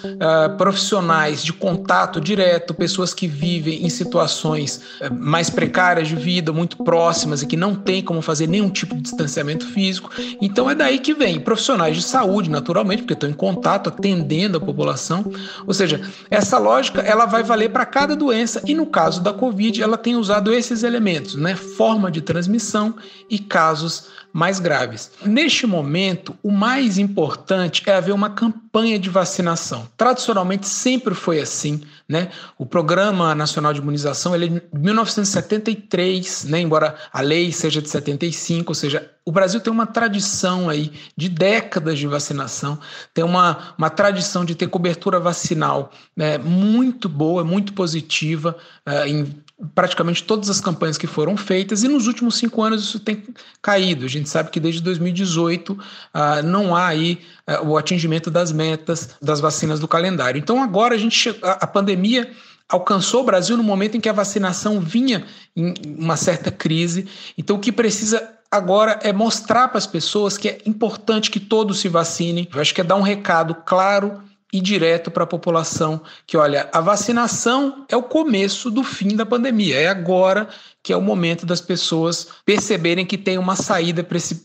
profissionais 0.56 1.42
de 1.42 1.52
contato 1.52 2.20
direto, 2.20 2.74
pessoas 2.74 3.12
que 3.12 3.26
vivem 3.26 3.84
em 3.84 3.88
situações 3.88 4.80
mais 5.18 5.50
precárias 5.50 6.08
de 6.08 6.16
vida, 6.16 6.52
muito 6.52 6.76
próximas 6.78 7.42
e 7.42 7.46
que 7.46 7.56
não 7.56 7.74
têm 7.74 8.02
como 8.02 8.22
fazer 8.22 8.46
nenhum 8.46 8.70
tipo 8.70 8.94
de 8.94 9.02
distanciamento 9.02 9.66
físico. 9.66 9.97
Então 10.40 10.70
é 10.70 10.74
daí 10.74 10.98
que 10.98 11.14
vem 11.14 11.40
profissionais 11.40 11.96
de 11.96 12.02
saúde, 12.02 12.50
naturalmente, 12.50 13.02
porque 13.02 13.14
estão 13.14 13.28
em 13.28 13.34
contato, 13.34 13.88
atendendo 13.88 14.58
a 14.58 14.60
população. 14.60 15.24
Ou 15.66 15.74
seja, 15.74 16.00
essa 16.30 16.58
lógica 16.58 17.00
ela 17.00 17.26
vai 17.26 17.42
valer 17.42 17.70
para 17.70 17.86
cada 17.86 18.14
doença 18.14 18.62
e 18.66 18.74
no 18.74 18.86
caso 18.86 19.22
da 19.22 19.32
Covid 19.32 19.82
ela 19.82 19.96
tem 19.96 20.16
usado 20.16 20.52
esses 20.52 20.82
elementos, 20.82 21.34
né? 21.34 21.54
Forma 21.54 22.10
de 22.10 22.20
transmissão 22.20 22.94
e 23.28 23.38
casos 23.38 24.08
mais 24.32 24.60
graves. 24.60 25.10
Neste 25.24 25.66
momento, 25.66 26.36
o 26.42 26.50
mais 26.50 26.98
importante 26.98 27.82
é 27.86 27.94
haver 27.94 28.12
uma 28.14 28.30
campanha 28.30 28.98
de 28.98 29.08
vacinação. 29.08 29.88
Tradicionalmente 29.96 30.66
sempre 30.68 31.14
foi 31.14 31.40
assim, 31.40 31.82
né? 32.08 32.28
O 32.56 32.66
Programa 32.66 33.34
Nacional 33.34 33.72
de 33.72 33.80
Imunização 33.80 34.34
ele 34.34 34.46
é 34.46 34.48
de 34.48 34.62
1973, 34.72 36.44
né? 36.44 36.60
embora 36.60 36.94
a 37.12 37.20
lei 37.20 37.52
seja 37.52 37.82
de 37.82 37.88
75, 37.88 38.70
ou 38.70 38.74
seja, 38.74 39.10
o 39.24 39.32
Brasil 39.32 39.60
tem 39.60 39.72
uma 39.72 39.86
tradição 39.86 40.70
aí 40.70 40.92
de 41.16 41.28
décadas 41.28 41.98
de 41.98 42.06
vacinação, 42.06 42.78
tem 43.12 43.24
uma, 43.24 43.74
uma 43.76 43.90
tradição 43.90 44.44
de 44.44 44.54
ter 44.54 44.68
cobertura 44.68 45.20
vacinal 45.20 45.90
né, 46.16 46.38
muito 46.38 47.08
boa, 47.08 47.44
muito 47.44 47.72
positiva 47.74 48.56
uh, 48.86 49.06
em 49.06 49.34
praticamente 49.74 50.22
todas 50.22 50.48
as 50.48 50.60
campanhas 50.60 50.96
que 50.96 51.06
foram 51.06 51.36
feitas, 51.36 51.82
e 51.82 51.88
nos 51.88 52.06
últimos 52.06 52.36
cinco 52.36 52.62
anos 52.62 52.84
isso 52.84 53.00
tem 53.00 53.24
caído. 53.60 54.04
A 54.04 54.08
gente 54.08 54.28
sabe 54.28 54.50
que 54.50 54.60
desde 54.60 54.80
2018 54.82 55.72
uh, 55.72 55.78
ah, 56.14 56.42
não 56.42 56.76
há 56.76 56.86
aí 56.86 57.20
uh, 57.48 57.66
o 57.66 57.76
atingimento 57.76 58.30
das 58.30 58.52
metas 58.52 59.10
das 59.20 59.40
vacinas 59.40 59.80
do 59.80 59.88
calendário. 59.88 60.38
Então 60.38 60.62
agora 60.62 60.94
a 60.94 60.98
gente 60.98 61.36
a 61.42 61.66
pandemia 61.66 62.30
alcançou 62.68 63.22
o 63.22 63.24
Brasil 63.24 63.56
no 63.56 63.62
momento 63.64 63.96
em 63.96 64.00
que 64.00 64.08
a 64.08 64.12
vacinação 64.12 64.80
vinha 64.80 65.24
em 65.56 65.74
uma 65.98 66.16
certa 66.16 66.50
crise. 66.50 67.08
Então 67.36 67.56
o 67.56 67.60
que 67.60 67.72
precisa 67.72 68.36
agora 68.50 68.98
é 69.02 69.12
mostrar 69.12 69.68
para 69.68 69.78
as 69.78 69.86
pessoas 69.86 70.38
que 70.38 70.48
é 70.48 70.58
importante 70.66 71.30
que 71.30 71.40
todos 71.40 71.80
se 71.80 71.88
vacinem. 71.88 72.48
Eu 72.54 72.60
acho 72.60 72.74
que 72.74 72.80
é 72.80 72.84
dar 72.84 72.96
um 72.96 73.02
recado 73.02 73.54
claro 73.54 74.22
e 74.52 74.60
direto 74.60 75.10
para 75.10 75.24
a 75.24 75.26
população 75.26 76.00
que, 76.26 76.36
olha, 76.36 76.68
a 76.72 76.80
vacinação 76.80 77.84
é 77.88 77.96
o 77.96 78.02
começo 78.02 78.70
do 78.70 78.82
fim 78.82 79.14
da 79.14 79.26
pandemia. 79.26 79.76
É 79.78 79.88
agora 79.88 80.48
que 80.82 80.92
é 80.92 80.96
o 80.96 81.02
momento 81.02 81.44
das 81.44 81.60
pessoas 81.60 82.28
perceberem 82.44 83.04
que 83.04 83.18
tem 83.18 83.36
uma 83.36 83.56
saída 83.56 84.02
para 84.02 84.16
essa 84.16 84.40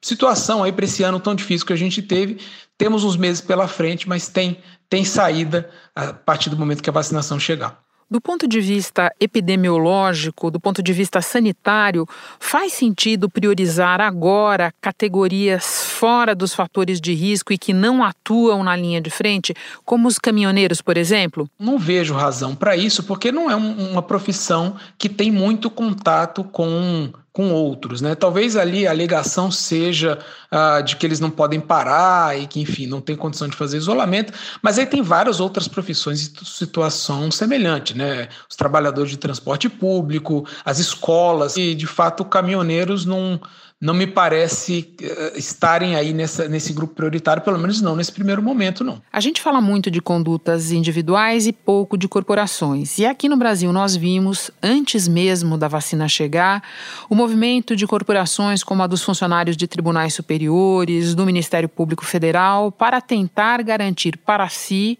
situação 0.00 0.64
aí, 0.64 0.72
para 0.72 0.84
esse 0.84 1.02
ano 1.02 1.20
tão 1.20 1.34
difícil 1.34 1.66
que 1.66 1.72
a 1.72 1.76
gente 1.76 2.02
teve. 2.02 2.38
Temos 2.78 3.04
uns 3.04 3.16
meses 3.16 3.40
pela 3.40 3.68
frente, 3.68 4.08
mas 4.08 4.28
tem, 4.28 4.58
tem 4.88 5.04
saída 5.04 5.70
a 5.94 6.12
partir 6.12 6.50
do 6.50 6.56
momento 6.56 6.82
que 6.82 6.90
a 6.90 6.92
vacinação 6.92 7.38
chegar. 7.38 7.82
Do 8.12 8.20
ponto 8.20 8.46
de 8.46 8.60
vista 8.60 9.10
epidemiológico, 9.18 10.50
do 10.50 10.60
ponto 10.60 10.82
de 10.82 10.92
vista 10.92 11.22
sanitário, 11.22 12.06
faz 12.38 12.74
sentido 12.74 13.26
priorizar 13.26 14.02
agora 14.02 14.70
categorias 14.82 15.82
fora 15.86 16.34
dos 16.34 16.52
fatores 16.52 17.00
de 17.00 17.14
risco 17.14 17.54
e 17.54 17.56
que 17.56 17.72
não 17.72 18.04
atuam 18.04 18.62
na 18.62 18.76
linha 18.76 19.00
de 19.00 19.08
frente, 19.08 19.54
como 19.82 20.08
os 20.08 20.18
caminhoneiros, 20.18 20.82
por 20.82 20.98
exemplo? 20.98 21.48
Não 21.58 21.78
vejo 21.78 22.12
razão 22.12 22.54
para 22.54 22.76
isso, 22.76 23.02
porque 23.04 23.32
não 23.32 23.50
é 23.50 23.56
uma 23.56 24.02
profissão 24.02 24.76
que 24.98 25.08
tem 25.08 25.30
muito 25.30 25.70
contato 25.70 26.44
com 26.44 27.10
com 27.32 27.50
outros, 27.50 28.02
né? 28.02 28.14
Talvez 28.14 28.56
ali 28.56 28.86
a 28.86 28.90
alegação 28.90 29.50
seja 29.50 30.18
uh, 30.52 30.82
de 30.82 30.96
que 30.96 31.06
eles 31.06 31.18
não 31.18 31.30
podem 31.30 31.58
parar 31.58 32.38
e 32.38 32.46
que, 32.46 32.60
enfim, 32.60 32.86
não 32.86 33.00
tem 33.00 33.16
condição 33.16 33.48
de 33.48 33.56
fazer 33.56 33.78
isolamento, 33.78 34.34
mas 34.60 34.78
aí 34.78 34.84
tem 34.84 35.00
várias 35.00 35.40
outras 35.40 35.66
profissões 35.66 36.20
e 36.20 36.44
situação 36.44 37.30
semelhante, 37.30 37.96
né? 37.96 38.28
Os 38.48 38.54
trabalhadores 38.54 39.10
de 39.10 39.16
transporte 39.16 39.68
público, 39.68 40.46
as 40.62 40.78
escolas 40.78 41.56
e, 41.56 41.74
de 41.74 41.86
fato, 41.86 42.22
caminhoneiros 42.22 43.06
não 43.06 43.40
não 43.82 43.92
me 43.92 44.06
parece 44.06 44.94
uh, 45.02 45.36
estarem 45.36 45.96
aí 45.96 46.12
nessa, 46.12 46.48
nesse 46.48 46.72
grupo 46.72 46.94
prioritário, 46.94 47.42
pelo 47.42 47.58
menos 47.58 47.80
não 47.80 47.96
nesse 47.96 48.12
primeiro 48.12 48.40
momento, 48.40 48.84
não. 48.84 49.02
A 49.12 49.18
gente 49.18 49.40
fala 49.40 49.60
muito 49.60 49.90
de 49.90 50.00
condutas 50.00 50.70
individuais 50.70 51.48
e 51.48 51.52
pouco 51.52 51.98
de 51.98 52.06
corporações. 52.06 52.96
E 52.98 53.04
aqui 53.04 53.28
no 53.28 53.36
Brasil 53.36 53.72
nós 53.72 53.96
vimos, 53.96 54.52
antes 54.62 55.08
mesmo 55.08 55.58
da 55.58 55.66
vacina 55.66 56.06
chegar, 56.06 56.62
o 57.10 57.16
movimento 57.16 57.74
de 57.74 57.84
corporações 57.84 58.62
como 58.62 58.84
a 58.84 58.86
dos 58.86 59.02
funcionários 59.02 59.56
de 59.56 59.66
tribunais 59.66 60.14
superiores, 60.14 61.12
do 61.16 61.26
Ministério 61.26 61.68
Público 61.68 62.04
Federal, 62.04 62.70
para 62.70 63.00
tentar 63.00 63.64
garantir 63.64 64.16
para 64.16 64.48
si, 64.48 64.96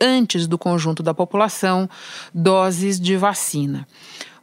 antes 0.00 0.48
do 0.48 0.58
conjunto 0.58 1.04
da 1.04 1.14
população, 1.14 1.88
doses 2.34 2.98
de 2.98 3.16
vacina. 3.16 3.86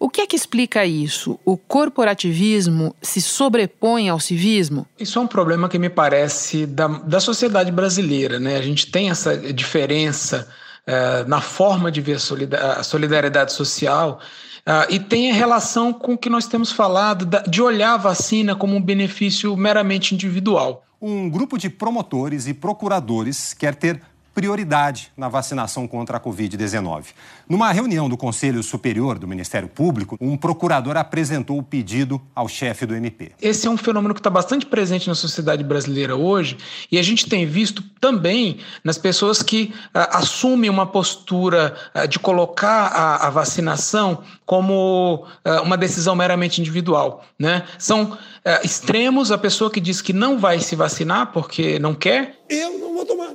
O 0.02 0.10
que 0.10 0.22
é 0.22 0.26
que 0.26 0.36
explica 0.36 0.84
isso? 0.84 1.40
O 1.46 1.56
corporativismo 1.56 2.96
se 3.04 3.22
sobrepõe 3.22 4.10
ao 4.10 4.20
civismo? 4.20 4.88
Isso 5.00 5.20
é 5.20 5.22
um 5.22 5.28
problema 5.28 5.70
que 5.70 5.78
me 5.78 5.92
parece 5.92 6.66
da, 6.66 6.88
da 6.88 7.20
sociedade 7.20 7.72
brasileira. 7.72 8.40
Né? 8.40 8.58
A 8.58 8.62
gente 8.64 8.90
tem 8.90 9.12
essa 9.12 9.38
diferença 9.38 10.48
uh, 10.88 11.30
na 11.30 11.40
forma 11.40 11.92
de 11.92 12.02
ver 12.02 12.18
a 12.18 12.84
solidariedade 12.84 13.54
social 13.54 14.20
Uh, 14.62 14.86
e 14.92 15.00
tem 15.00 15.32
a 15.32 15.34
relação 15.34 15.92
com 15.92 16.14
o 16.14 16.18
que 16.18 16.30
nós 16.30 16.46
temos 16.46 16.72
falado 16.72 17.26
da, 17.26 17.40
de 17.40 17.64
olhar 17.64 17.96
a 17.96 17.98
vacina 17.98 18.56
como 18.56 18.76
um 18.76 18.82
benefício 18.82 19.58
meramente 19.58 20.14
individual. 20.14 20.86
Um 21.02 21.28
grupo 21.28 21.58
de 21.58 21.68
promotores 21.68 22.46
e 22.46 22.54
procuradores 22.54 23.56
quer 23.56 23.74
ter 23.74 24.00
prioridade 24.34 25.12
na 25.16 25.28
vacinação 25.28 25.88
contra 25.88 26.18
a 26.18 26.20
Covid-19. 26.20 27.06
Numa 27.48 27.72
reunião 27.72 28.08
do 28.08 28.16
Conselho 28.16 28.64
Superior 28.64 29.20
do 29.20 29.28
Ministério 29.28 29.68
Público, 29.68 30.18
um 30.22 30.38
procurador 30.38 30.96
apresentou 30.96 31.58
o 31.58 31.64
pedido 31.64 32.22
ao 32.34 32.48
chefe 32.48 32.86
do 32.86 32.96
MP. 32.96 33.34
Esse 33.42 33.68
é 33.68 33.70
um 33.70 33.78
fenômeno 33.78 34.14
que 34.14 34.20
está 34.20 34.30
bastante 34.30 34.66
presente 34.66 35.08
na 35.08 35.16
sociedade 35.16 35.64
brasileira 35.64 36.16
hoje 36.16 36.58
e 36.92 36.98
a 36.98 37.04
gente 37.04 37.28
tem 37.28 37.46
visto 37.46 37.84
também 38.00 38.60
nas 38.84 38.98
pessoas 38.98 39.44
que 39.44 39.74
uh, 39.88 40.00
assumem 40.12 40.70
uma 40.70 40.86
postura 40.88 41.76
uh, 41.94 42.08
de 42.08 42.18
colocar 42.18 42.88
a, 42.88 43.28
a 43.28 43.30
vacinação 43.30 44.24
como 44.46 45.28
uh, 45.46 45.62
uma 45.64 45.78
decisão 45.78 46.16
meramente 46.16 46.62
individual. 46.62 47.26
Né? 47.38 47.64
São 47.78 48.18
extremos 48.64 49.32
a 49.32 49.38
pessoa 49.38 49.70
que 49.70 49.80
diz 49.80 50.02
que 50.02 50.14
não 50.14 50.40
vai 50.40 50.60
se 50.60 50.76
vacinar 50.76 51.32
porque 51.32 51.78
não 51.78 51.94
quer. 51.94 52.40
Eu 52.50 52.80
não 52.80 52.96
vou 52.96 53.06
tomar. 53.06 53.30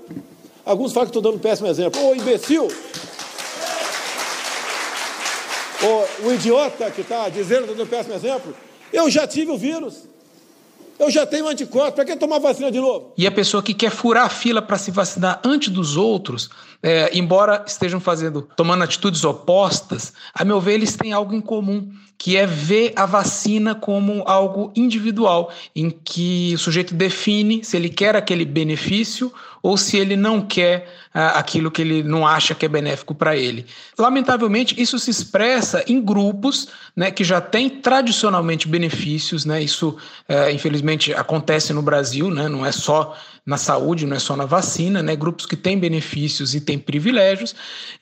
Alguns 0.66 0.92
falam 0.92 1.06
que 1.06 1.16
estou 1.16 1.22
dando 1.22 1.36
um 1.36 1.38
péssimo 1.40 1.68
exemplo. 1.68 2.04
Ô, 2.04 2.12
imbecil! 2.12 2.66
Ô, 5.80 6.26
o 6.26 6.32
idiota 6.32 6.90
que 6.90 7.02
está 7.02 7.28
dizendo 7.28 7.68
dando 7.68 7.84
um 7.84 7.86
péssimo 7.86 8.16
exemplo. 8.16 8.52
Eu 8.92 9.08
já 9.08 9.28
tive 9.28 9.52
o 9.52 9.56
vírus. 9.56 10.08
Eu 10.98 11.10
já 11.10 11.24
tenho 11.26 11.46
anticorpos, 11.46 11.94
para 11.94 12.04
que 12.04 12.16
tomar 12.16 12.38
vacina 12.38 12.70
de 12.70 12.80
novo? 12.80 13.12
E 13.16 13.26
a 13.26 13.30
pessoa 13.30 13.62
que 13.62 13.74
quer 13.74 13.90
furar 13.90 14.24
a 14.24 14.28
fila 14.30 14.62
para 14.62 14.78
se 14.78 14.90
vacinar 14.90 15.40
antes 15.44 15.68
dos 15.68 15.96
outros, 15.96 16.50
é, 16.82 17.10
embora 17.16 17.62
estejam 17.66 18.00
fazendo, 18.00 18.48
tomando 18.56 18.82
atitudes 18.82 19.22
opostas, 19.22 20.14
a 20.34 20.44
meu 20.44 20.58
ver, 20.58 20.72
eles 20.72 20.96
têm 20.96 21.12
algo 21.12 21.34
em 21.34 21.40
comum, 21.40 21.92
que 22.18 22.36
é 22.36 22.46
ver 22.46 22.92
a 22.96 23.04
vacina 23.04 23.74
como 23.74 24.22
algo 24.26 24.72
individual, 24.74 25.52
em 25.74 25.90
que 25.90 26.52
o 26.54 26.58
sujeito 26.58 26.94
define 26.94 27.62
se 27.62 27.76
ele 27.76 27.88
quer 27.88 28.16
aquele 28.16 28.44
benefício 28.44 29.32
ou 29.62 29.76
se 29.76 29.96
ele 29.96 30.16
não 30.16 30.40
quer 30.40 30.88
ah, 31.12 31.38
aquilo 31.38 31.70
que 31.70 31.82
ele 31.82 32.02
não 32.02 32.26
acha 32.26 32.54
que 32.54 32.64
é 32.64 32.68
benéfico 32.68 33.14
para 33.14 33.36
ele. 33.36 33.66
Lamentavelmente, 33.98 34.80
isso 34.80 34.98
se 34.98 35.10
expressa 35.10 35.84
em 35.86 36.00
grupos 36.00 36.68
né, 36.94 37.10
que 37.10 37.24
já 37.24 37.40
têm 37.40 37.68
tradicionalmente 37.68 38.68
benefícios, 38.68 39.44
né, 39.44 39.62
isso 39.62 39.96
eh, 40.28 40.52
infelizmente 40.52 41.12
acontece 41.12 41.72
no 41.72 41.82
Brasil, 41.82 42.30
né, 42.30 42.48
não 42.48 42.64
é 42.64 42.72
só 42.72 43.16
na 43.46 43.56
saúde, 43.56 44.06
não 44.06 44.16
é 44.16 44.18
só 44.18 44.34
na 44.34 44.44
vacina, 44.44 45.04
né? 45.04 45.14
Grupos 45.14 45.46
que 45.46 45.54
têm 45.54 45.78
benefícios 45.78 46.52
e 46.52 46.60
têm 46.60 46.76
privilégios 46.76 47.54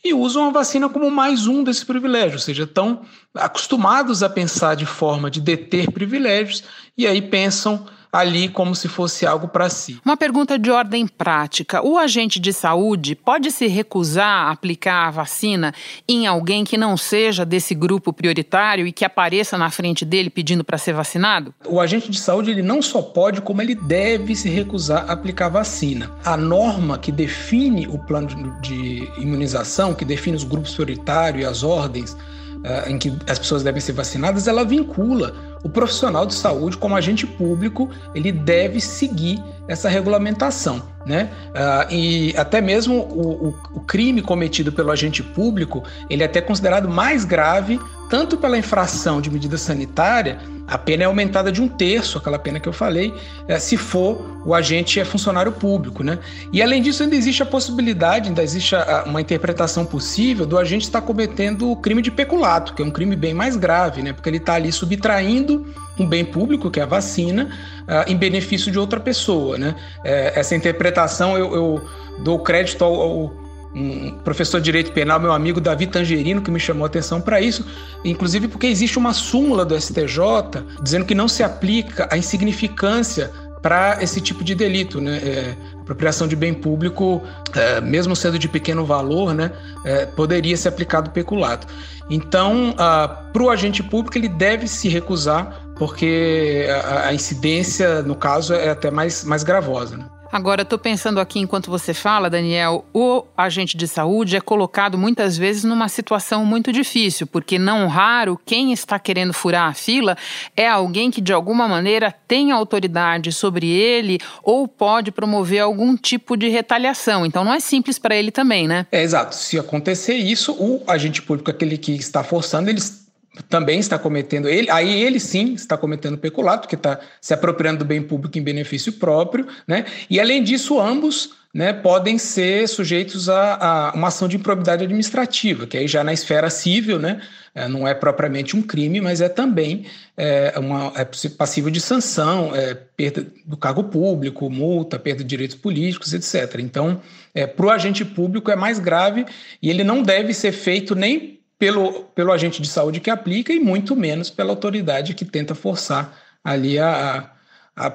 e 0.03 0.15
usam 0.15 0.49
a 0.49 0.51
vacina 0.51 0.89
como 0.89 1.11
mais 1.11 1.47
um 1.47 1.63
desses 1.63 1.85
privilégios, 1.85 2.43
ou 2.43 2.47
seja, 2.47 2.63
estão 2.63 3.03
acostumados 3.35 4.23
a 4.23 4.31
pensar 4.31 4.75
de 4.75 4.87
forma 4.87 5.31
de 5.31 5.43
deter 5.43 5.91
privilégios 5.91 6.65
e 6.97 7.07
aí 7.07 7.21
pensam 7.21 7.87
ali 8.15 8.49
como 8.49 8.77
se 8.77 8.87
fosse 8.87 9.27
algo 9.27 9.49
para 9.49 9.69
si. 9.69 9.99
Uma 10.05 10.17
pergunta 10.17 10.57
de 10.57 10.71
ordem 10.71 11.05
prática: 11.05 11.85
o 11.85 11.99
agente 11.99 12.39
de 12.39 12.53
saúde 12.53 13.17
pode 13.17 13.51
se 13.51 13.67
recusar 13.67 14.47
a 14.47 14.51
aplicar 14.53 15.09
a 15.09 15.11
vacina 15.11 15.75
em 16.09 16.25
alguém 16.25 16.63
que 16.63 16.77
não 16.77 16.97
seja 16.97 17.45
desse 17.45 17.75
grupo 17.75 18.13
prioritário 18.13 18.87
e 18.87 18.93
que 18.93 19.05
apareça 19.05 19.59
na 19.59 19.69
frente 19.69 20.05
dele 20.05 20.31
pedindo 20.31 20.63
para 20.63 20.79
ser 20.79 20.93
vacinado? 20.93 21.53
O 21.67 21.81
agente 21.81 22.09
de 22.09 22.21
saúde 22.21 22.53
ele 22.53 22.63
não 22.63 22.81
só 22.81 23.03
pode, 23.03 23.41
como 23.41 23.61
ele 23.61 23.75
deve 23.75 24.37
se 24.37 24.49
recusar 24.49 25.11
a 25.11 25.13
aplicar 25.13 25.47
a 25.47 25.49
vacina. 25.49 26.13
A 26.25 26.37
norma 26.37 26.99
que 26.99 27.11
define 27.11 27.89
o 27.89 27.99
plano 27.99 28.29
de 28.61 29.11
imunização, 29.19 29.93
que 29.93 30.05
define 30.05 30.37
os 30.37 30.45
grupos 30.45 30.73
prioritários 30.73 31.43
e 31.43 31.47
as 31.47 31.63
ordens 31.65 32.17
uh, 32.65 32.91
em 32.91 32.99
que 32.99 33.13
as 33.29 33.39
pessoas 33.39 33.63
devem 33.63 33.81
ser 33.81 33.93
vacinadas, 33.93 34.49
ela 34.49 34.65
vincula 34.65 35.35
o 35.63 35.69
profissional 35.69 36.27
de 36.27 36.35
saúde, 36.35 36.77
como 36.77 36.97
agente 36.97 37.27
público, 37.27 37.91
ele 38.15 38.33
deve 38.33 38.81
seguir 38.81 39.43
essa 39.69 39.89
regulamentação. 39.89 40.83
Né? 41.07 41.31
Uh, 41.51 41.93
e 41.93 42.37
até 42.37 42.61
mesmo 42.61 42.97
o, 42.97 43.49
o, 43.49 43.55
o, 43.75 43.81
crime 43.81 44.23
cometido 44.23 44.73
pelo 44.73 44.91
agente 44.91 45.23
público, 45.23 45.83
ele 46.09 46.23
é 46.23 46.27
até 46.27 46.41
considerado 46.41 46.89
mais 46.89 47.25
grave, 47.25 47.79
tanto 48.09 48.39
pela 48.39 48.57
infração 48.57 49.21
de 49.21 49.31
medida 49.31 49.59
sanitária, 49.59 50.39
a 50.67 50.79
pena 50.79 51.03
é 51.03 51.07
aumentada 51.07 51.53
de 51.53 51.61
um 51.61 51.69
terço, 51.69 52.19
aquela 52.19 52.39
pena 52.39 52.59
que 52.59 52.69
eu 52.69 52.73
falei, 52.73 53.13
é, 53.47 53.59
se 53.59 53.77
for 53.77 54.41
o 54.47 54.55
agente 54.55 54.99
é 54.99 55.05
funcionário 55.05 55.53
público. 55.53 56.03
Né? 56.03 56.19
E 56.53 56.63
além 56.63 56.81
disso, 56.81 57.03
ainda 57.03 57.15
existe 57.15 57.43
a 57.43 57.47
possibilidade, 57.47 58.29
ainda 58.29 58.43
existe 58.43 58.75
uma 59.07 59.21
interpretação 59.21 59.85
possível 59.85 60.47
do 60.47 60.59
agente 60.59 60.85
estar 60.85 61.03
cometendo 61.03 61.71
o 61.71 61.77
crime 61.77 62.01
de 62.01 62.11
peculato, 62.11 62.75
que 62.75 62.83
é 62.83 62.85
um 62.85 62.91
crime 62.91 63.15
bem 63.15 63.35
mais 63.35 63.57
grave, 63.57 64.03
né? 64.03 64.13
porque 64.13 64.29
ele 64.29 64.39
está 64.39 64.55
ali 64.55 64.73
subtraindo 64.73 65.67
um 65.99 66.07
bem 66.07 66.25
público, 66.25 66.71
que 66.71 66.81
é 66.81 66.83
a 66.83 66.87
vacina, 66.87 67.51
uh, 67.83 68.11
em 68.11 68.17
benefício 68.17 68.73
de 68.73 68.79
outra 68.79 68.99
pessoa. 68.99 69.57
Né? 69.59 69.75
É, 70.03 70.33
essa 70.35 70.57
interpretação 70.57 71.37
eu, 71.39 71.55
eu, 71.55 71.89
dou 72.19 72.39
crédito 72.39 72.85
ao, 72.85 72.95
ao 72.95 73.44
um 73.75 74.11
professor 74.19 74.61
de 74.61 74.65
direito 74.65 74.93
penal, 74.93 75.19
meu 75.19 75.33
amigo 75.33 75.61
Davi 75.61 75.87
Tangerino, 75.87 76.41
que 76.41 76.51
me 76.51 76.61
chamou 76.61 76.85
a 76.85 76.87
atenção 76.87 77.21
para 77.21 77.41
isso, 77.41 77.67
inclusive 78.05 78.49
porque 78.49 78.67
existe 78.67 78.99
uma 78.99 79.13
súmula 79.13 79.65
do 79.65 79.79
STJ 79.79 80.63
dizendo 80.81 81.05
que 81.05 81.15
não 81.15 81.27
se 81.27 81.43
aplica 81.43 82.09
a 82.11 82.17
insignificância 82.17 83.33
para 83.61 84.03
esse 84.03 84.21
tipo 84.21 84.45
de 84.45 84.55
delito, 84.55 85.01
né? 85.01 85.17
É, 85.17 85.57
apropriação 85.81 86.29
de 86.29 86.37
bem 86.37 86.53
público, 86.53 87.23
é, 87.55 87.81
mesmo 87.81 88.15
sendo 88.15 88.39
de 88.39 88.49
pequeno 88.49 88.85
valor, 88.85 89.35
né, 89.35 89.53
é, 89.85 90.07
poderia 90.07 90.57
ser 90.57 90.69
aplicado 90.69 91.11
peculato. 91.11 91.67
Então, 92.11 92.75
para 92.77 93.43
o 93.43 93.49
agente 93.49 93.83
público, 93.83 94.19
ele 94.19 94.29
deve 94.29 94.67
se 94.67 94.89
recusar, 94.89 95.63
porque 95.77 96.67
a, 96.85 97.09
a, 97.09 97.15
incidência, 97.15 98.03
no 98.03 98.15
caso, 98.15 98.53
é 98.53 98.71
até 98.71 98.91
mais, 98.91 99.25
mais 99.25 99.43
gravosa. 99.43 99.97
Né? 99.97 100.05
Agora, 100.35 100.63
estou 100.63 100.81
pensando 100.81 101.21
aqui 101.21 101.39
enquanto 101.39 101.71
você 101.71 101.95
fala, 101.95 102.29
Daniel, 102.29 102.85
o 102.93 103.23
agente 103.37 103.77
de 103.77 103.87
saúde 103.87 104.35
é 104.35 104.41
colocado 104.41 104.99
muitas 104.99 105.39
vezes 105.39 105.63
numa 105.63 105.89
situação 105.89 106.45
muito 106.45 106.73
difícil, 106.73 107.25
porque 107.25 107.57
não 107.57 107.87
raro 107.87 108.37
quem 108.45 108.73
está 108.73 108.99
querendo 108.99 109.33
furar 109.33 109.69
a 109.69 109.75
fila 109.75 110.17
é 110.57 110.67
alguém 110.67 111.09
que 111.09 111.21
de 111.21 111.33
alguma 111.33 111.69
maneira 111.69 112.13
tem 112.27 112.51
autoridade 112.51 113.31
sobre 113.31 113.69
ele 113.69 114.19
ou 114.43 114.67
pode 114.67 115.13
promover 115.13 115.61
algum 115.61 115.97
tipo 115.97 116.37
de 116.37 116.49
retaliação. 116.49 117.25
Então 117.25 117.45
não 117.45 117.55
é 117.55 117.61
simples 117.61 117.97
para 117.97 118.17
ele 118.17 118.33
também, 118.33 118.67
né? 118.67 118.89
É 118.91 119.05
exato. 119.05 119.37
Se 119.37 119.57
acontecer 119.57 120.17
isso, 120.17 120.51
o 120.59 120.83
agente 120.89 121.23
público, 121.23 121.49
aquele 121.49 121.79
que 121.79 121.93
está 121.93 122.25
forçando, 122.25 122.69
eles 122.69 123.04
também 123.49 123.79
está 123.81 123.99
cometendo 123.99 124.49
ele, 124.49 124.71
aí 124.71 125.03
ele 125.03 125.19
sim 125.19 125.55
está 125.55 125.77
cometendo 125.77 126.17
peculato, 126.19 126.69
que 126.69 126.75
está 126.75 127.01
se 127.21 127.35
apropriando 127.35 127.81
do 127.81 127.85
bem 127.85 128.03
público 128.03 128.39
em 128.39 128.43
benefício 128.43 128.93
próprio, 128.93 129.47
né? 129.67 129.85
E 130.09 130.21
além 130.21 130.43
disso, 130.43 130.81
ambos 130.81 131.31
né, 131.55 131.73
podem 131.73 132.19
ser 132.19 132.69
sujeitos 132.69 133.29
a, 133.29 133.55
a, 133.55 133.93
uma 133.93 134.09
ação 134.09 134.27
de 134.27 134.37
improbidade 134.37 134.83
administrativa, 134.83 135.69
que 135.69 135.79
aí 135.79 135.87
já 135.87 136.03
na 136.03 136.13
esfera 136.13 136.51
civil, 136.51 136.99
né, 136.99 137.23
é, 137.55 137.69
não 137.69 137.87
é 137.87 137.95
propriamente 137.95 138.57
um 138.57 138.63
crime, 138.63 139.01
mas 139.01 139.21
é 139.21 139.29
também 139.29 139.87
é, 140.17 140.53
uma, 140.59 140.93
é 140.97 141.05
passível 141.29 141.71
de 141.71 141.81
sanção, 141.81 142.55
é, 142.57 142.75
perda 142.75 143.25
do 143.47 143.57
cargo 143.57 143.85
público, 143.85 144.51
multa, 144.51 144.99
perda 144.99 145.23
de 145.23 145.29
direitos 145.29 145.57
políticos, 145.57 146.13
etc. 146.13 146.59
Então, 146.59 147.01
é, 147.33 147.47
para 147.47 147.67
o 147.67 147.71
agente 147.71 148.05
público 148.05 148.51
é 148.51 148.57
mais 148.57 148.81
grave 148.81 149.25
e 149.63 149.71
ele 149.71 149.85
não 149.85 150.03
deve 150.03 150.35
ser 150.35 150.51
feito 150.51 150.97
nem 150.97 151.39
pelo, 151.65 152.05
pelo 152.15 152.31
agente 152.31 152.61
de 152.61 152.69
saúde 152.69 153.01
que 153.01 153.09
aplica 153.09 153.51
e 153.51 153.59
muito 153.59 153.97
menos 153.97 154.29
pela 154.29 154.51
autoridade 154.51 155.15
que 155.15 155.25
tenta 155.25 155.55
forçar 155.55 156.15
ali 156.45 156.79
a, 156.79 157.31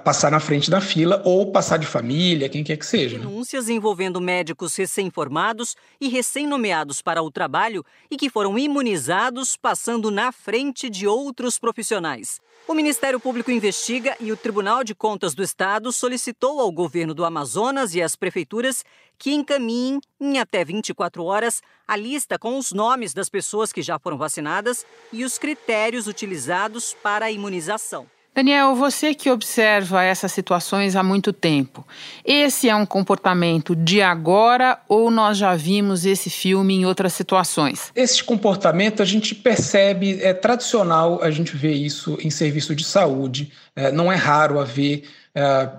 passar 0.04 0.30
na 0.30 0.40
frente 0.40 0.70
da 0.70 0.82
fila 0.82 1.22
ou 1.24 1.52
passar 1.52 1.78
de 1.78 1.86
família, 1.86 2.50
quem 2.50 2.64
quer 2.64 2.78
que 2.78 2.86
seja. 2.86 3.18
Né? 3.18 3.26
Denúncias 3.26 3.70
envolvendo 3.70 4.20
médicos 4.20 4.76
recém-formados 4.76 5.76
e 6.02 6.10
recém-nomeados 6.10 7.02
para 7.02 7.24
o 7.24 7.32
trabalho 7.32 7.86
e 8.12 8.18
que 8.18 8.30
foram 8.30 8.60
imunizados 8.60 9.56
passando 9.56 10.12
na 10.12 10.32
frente 10.32 10.90
de 10.90 11.08
outros 11.08 11.58
profissionais. 11.58 12.42
O 12.68 12.74
Ministério 12.74 13.20
Público 13.20 13.50
investiga 13.50 14.16
e 14.20 14.32
o 14.32 14.38
Tribunal 14.38 14.84
de 14.84 14.94
Contas 14.94 15.34
do 15.34 15.42
Estado 15.42 15.92
solicitou 15.92 16.60
ao 16.60 16.72
governo 16.72 17.14
do 17.14 17.24
Amazonas 17.24 17.96
e 17.96 18.02
às 18.02 18.16
prefeituras 18.16 18.84
que 19.18 19.34
encaminhem, 19.34 20.00
em 20.20 20.40
até 20.40 20.64
24 20.64 21.24
horas, 21.24 21.62
a 21.88 21.96
lista 21.96 22.38
com 22.38 22.58
os 22.58 22.72
nomes 22.72 23.14
das 23.14 23.30
pessoas 23.30 23.72
que 23.74 23.82
já 23.82 23.98
foram 23.98 24.18
vacinadas 24.18 24.86
e 25.12 25.24
os 25.24 25.38
critérios 25.38 26.06
utilizados 26.06 26.96
para 27.02 27.26
a 27.26 27.32
imunização. 27.32 28.06
Daniel, 28.34 28.76
você 28.76 29.14
que 29.14 29.30
observa 29.30 30.04
essas 30.04 30.32
situações 30.32 30.96
há 30.96 31.04
muito 31.04 31.34
tempo, 31.34 31.86
esse 32.24 32.70
é 32.70 32.76
um 32.76 32.86
comportamento 32.86 33.76
de 33.76 34.02
agora 34.02 34.80
ou 34.88 35.12
nós 35.12 35.38
já 35.38 35.56
vimos 35.56 36.06
esse 36.06 36.30
filme 36.30 36.76
em 36.76 36.86
outras 36.86 37.14
situações? 37.14 37.92
Esse 37.96 38.24
comportamento 38.24 39.02
a 39.02 39.06
gente 39.06 39.36
percebe, 39.36 40.20
é 40.22 40.34
tradicional 40.34 41.22
a 41.22 41.32
gente 41.32 41.56
vê 41.56 41.74
isso 41.74 42.18
em 42.22 42.30
serviço 42.30 42.76
de 42.76 42.84
saúde, 42.84 43.52
é, 43.76 43.92
não 43.92 44.12
é 44.12 44.16
raro 44.16 44.60
haver 44.60 45.04
é, 45.34 45.70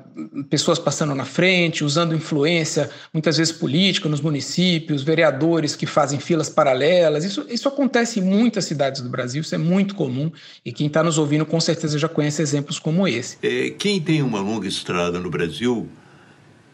pessoas 0.48 0.78
passando 0.78 1.14
na 1.14 1.24
frente, 1.24 1.84
usando 1.84 2.14
influência, 2.14 2.88
muitas 3.12 3.36
vezes 3.36 3.52
política 3.52 4.08
nos 4.08 4.20
municípios, 4.20 5.02
vereadores 5.02 5.74
que 5.74 5.86
fazem 5.86 6.20
filas 6.20 6.48
paralelas. 6.48 7.24
Isso, 7.24 7.46
isso 7.48 7.68
acontece 7.68 8.20
em 8.20 8.22
muitas 8.22 8.64
cidades 8.64 9.00
do 9.00 9.08
Brasil, 9.08 9.40
isso 9.40 9.54
é 9.54 9.58
muito 9.58 9.94
comum 9.94 10.30
e 10.64 10.72
quem 10.72 10.86
está 10.86 11.02
nos 11.02 11.18
ouvindo 11.18 11.44
com 11.44 11.60
certeza 11.60 11.98
já 11.98 12.08
conhece 12.08 12.42
exemplos 12.42 12.78
como 12.78 13.06
esse. 13.06 13.38
É, 13.42 13.70
quem 13.70 14.00
tem 14.00 14.22
uma 14.22 14.40
longa 14.40 14.68
estrada 14.68 15.18
no 15.18 15.30
Brasil 15.30 15.88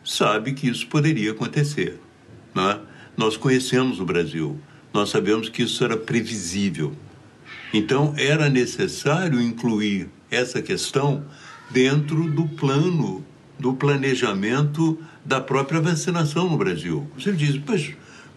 sabe 0.05 0.53
que 0.53 0.69
isso 0.69 0.87
poderia 0.87 1.33
acontecer. 1.33 1.99
Né? 2.55 2.79
Nós 3.17 3.37
conhecemos 3.37 4.01
o 4.01 4.05
Brasil, 4.05 4.59
nós 4.93 5.11
sabemos 5.11 5.49
que 5.49 5.63
isso 5.63 5.83
era 5.83 5.97
previsível. 5.97 6.95
Então, 7.73 8.15
era 8.17 8.49
necessário 8.49 9.41
incluir 9.41 10.09
essa 10.31 10.63
questão 10.63 11.25
dentro 11.71 12.31
do 12.31 12.47
plano, 12.49 13.25
do 13.59 13.75
planejamento 13.75 14.99
da 15.25 15.41
própria 15.41 15.81
vacinação 15.81 16.49
no 16.49 16.57
Brasil. 16.57 17.07
Você 17.19 17.33
diz, 17.33 17.61
mas 17.67 17.95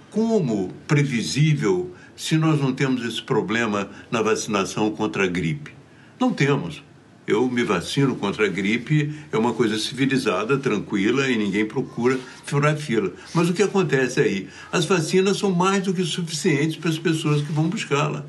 como 0.09 0.73
previsível 0.87 1.93
se 2.15 2.35
nós 2.35 2.59
não 2.59 2.73
temos 2.73 3.05
esse 3.05 3.21
problema 3.21 3.89
na 4.09 4.21
vacinação 4.21 4.91
contra 4.91 5.25
a 5.25 5.27
gripe? 5.27 5.71
Não 6.19 6.33
temos. 6.33 6.83
Eu 7.27 7.47
me 7.47 7.63
vacino 7.63 8.15
contra 8.15 8.47
a 8.47 8.49
gripe, 8.49 9.13
é 9.31 9.37
uma 9.37 9.53
coisa 9.53 9.77
civilizada, 9.77 10.57
tranquila 10.57 11.29
e 11.29 11.37
ninguém 11.37 11.63
procura 11.63 12.19
furar 12.43 12.75
fila. 12.75 13.11
Mas 13.35 13.47
o 13.47 13.53
que 13.53 13.61
acontece 13.61 14.19
aí? 14.19 14.47
As 14.71 14.85
vacinas 14.85 15.37
são 15.37 15.51
mais 15.51 15.83
do 15.83 15.93
que 15.93 16.03
suficientes 16.03 16.77
para 16.77 16.89
as 16.89 16.97
pessoas 16.97 17.43
que 17.43 17.51
vão 17.51 17.69
buscá-la. 17.69 18.25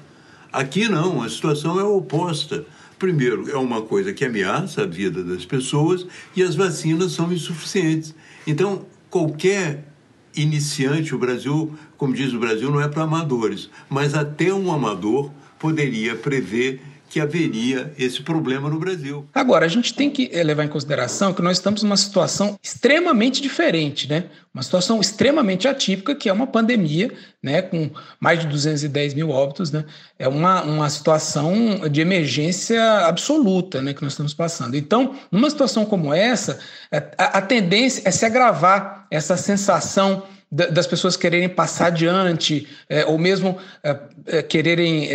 Aqui 0.53 0.87
não, 0.87 1.23
a 1.23 1.31
situação 1.31 1.81
é 1.81 1.83
oposta. 1.83 2.67
Primeiro, 3.01 3.51
é 3.51 3.57
uma 3.57 3.81
coisa 3.81 4.13
que 4.13 4.27
ameaça 4.27 4.83
a 4.83 4.87
vida 4.87 5.25
das 5.25 5.47
pessoas 5.47 6.07
e 6.37 6.43
as 6.43 6.55
vacinas 6.55 7.13
são 7.13 7.33
insuficientes. 7.33 8.15
Então, 8.47 8.85
qualquer 9.09 9.91
iniciante, 10.37 11.15
o 11.15 11.19
Brasil, 11.19 11.73
como 11.97 12.13
diz 12.13 12.35
o 12.35 12.39
Brasil, 12.39 12.71
não 12.71 12.79
é 12.79 12.87
para 12.87 13.05
amadores, 13.05 13.71
mas 13.89 14.13
até 14.13 14.53
um 14.53 14.71
amador 14.71 15.31
poderia 15.59 16.15
prever 16.15 16.83
que 17.11 17.19
haveria 17.19 17.93
esse 17.99 18.23
problema 18.23 18.71
no 18.71 18.79
Brasil. 18.79 19.27
Agora, 19.35 19.67
a 19.67 19.69
gente 19.69 19.93
tem 19.93 20.09
que 20.09 20.31
eh, 20.33 20.45
levar 20.45 20.65
em 20.65 20.69
consideração 20.69 21.35
que 21.35 21.43
nós 21.43 21.57
estamos 21.57 21.83
numa 21.83 21.97
situação 21.97 22.57
extremamente 22.63 23.43
diferente, 23.43 24.09
né? 24.09 24.27
Uma 24.55 24.63
situação 24.63 25.01
extremamente 25.01 25.67
atípica, 25.67 26.15
que 26.15 26.29
é 26.29 26.33
uma 26.33 26.47
pandemia, 26.47 27.13
né? 27.43 27.63
Com 27.63 27.91
mais 28.21 28.39
de 28.39 28.47
210 28.47 29.15
mil 29.15 29.31
óbitos, 29.31 29.73
né? 29.73 29.85
É 30.17 30.29
uma, 30.29 30.63
uma 30.63 30.89
situação 30.89 31.89
de 31.91 32.01
emergência 32.01 32.81
absoluta, 33.07 33.83
né? 33.83 33.93
Que 33.93 34.03
nós 34.03 34.13
estamos 34.13 34.33
passando. 34.33 34.77
Então, 34.77 35.17
numa 35.33 35.51
situação 35.51 35.85
como 35.85 36.15
essa, 36.15 36.61
a, 37.19 37.39
a 37.39 37.43
tendência 37.43 38.03
é 38.05 38.13
se 38.13 38.25
agravar 38.25 39.09
essa 39.11 39.37
sensação 39.37 40.23
das 40.53 40.87
pessoas 40.87 41.17
quererem 41.17 41.49
passar 41.49 41.87
adiante, 41.87 42.67
é, 42.89 43.05
ou 43.07 43.17
mesmo 43.17 43.57
é, 43.85 43.97
é, 44.27 44.43
quererem 44.43 45.09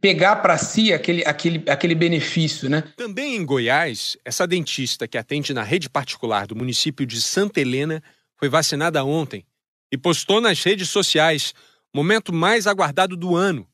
pegar 0.00 0.36
para 0.36 0.58
si 0.58 0.92
aquele, 0.92 1.24
aquele, 1.24 1.62
aquele 1.68 1.94
benefício, 1.94 2.68
né? 2.68 2.82
Também 2.96 3.36
em 3.36 3.44
Goiás, 3.44 4.16
essa 4.24 4.46
dentista 4.46 5.06
que 5.06 5.16
atende 5.16 5.54
na 5.54 5.62
rede 5.62 5.88
particular 5.88 6.46
do 6.46 6.56
município 6.56 7.06
de 7.06 7.20
Santa 7.22 7.60
Helena 7.60 8.02
foi 8.36 8.48
vacinada 8.48 9.04
ontem 9.04 9.46
e 9.92 9.96
postou 9.96 10.40
nas 10.40 10.62
redes 10.62 10.88
sociais 10.88 11.54
momento 11.94 12.32
mais 12.32 12.66
aguardado 12.66 13.16
do 13.16 13.36
ano. 13.36 13.66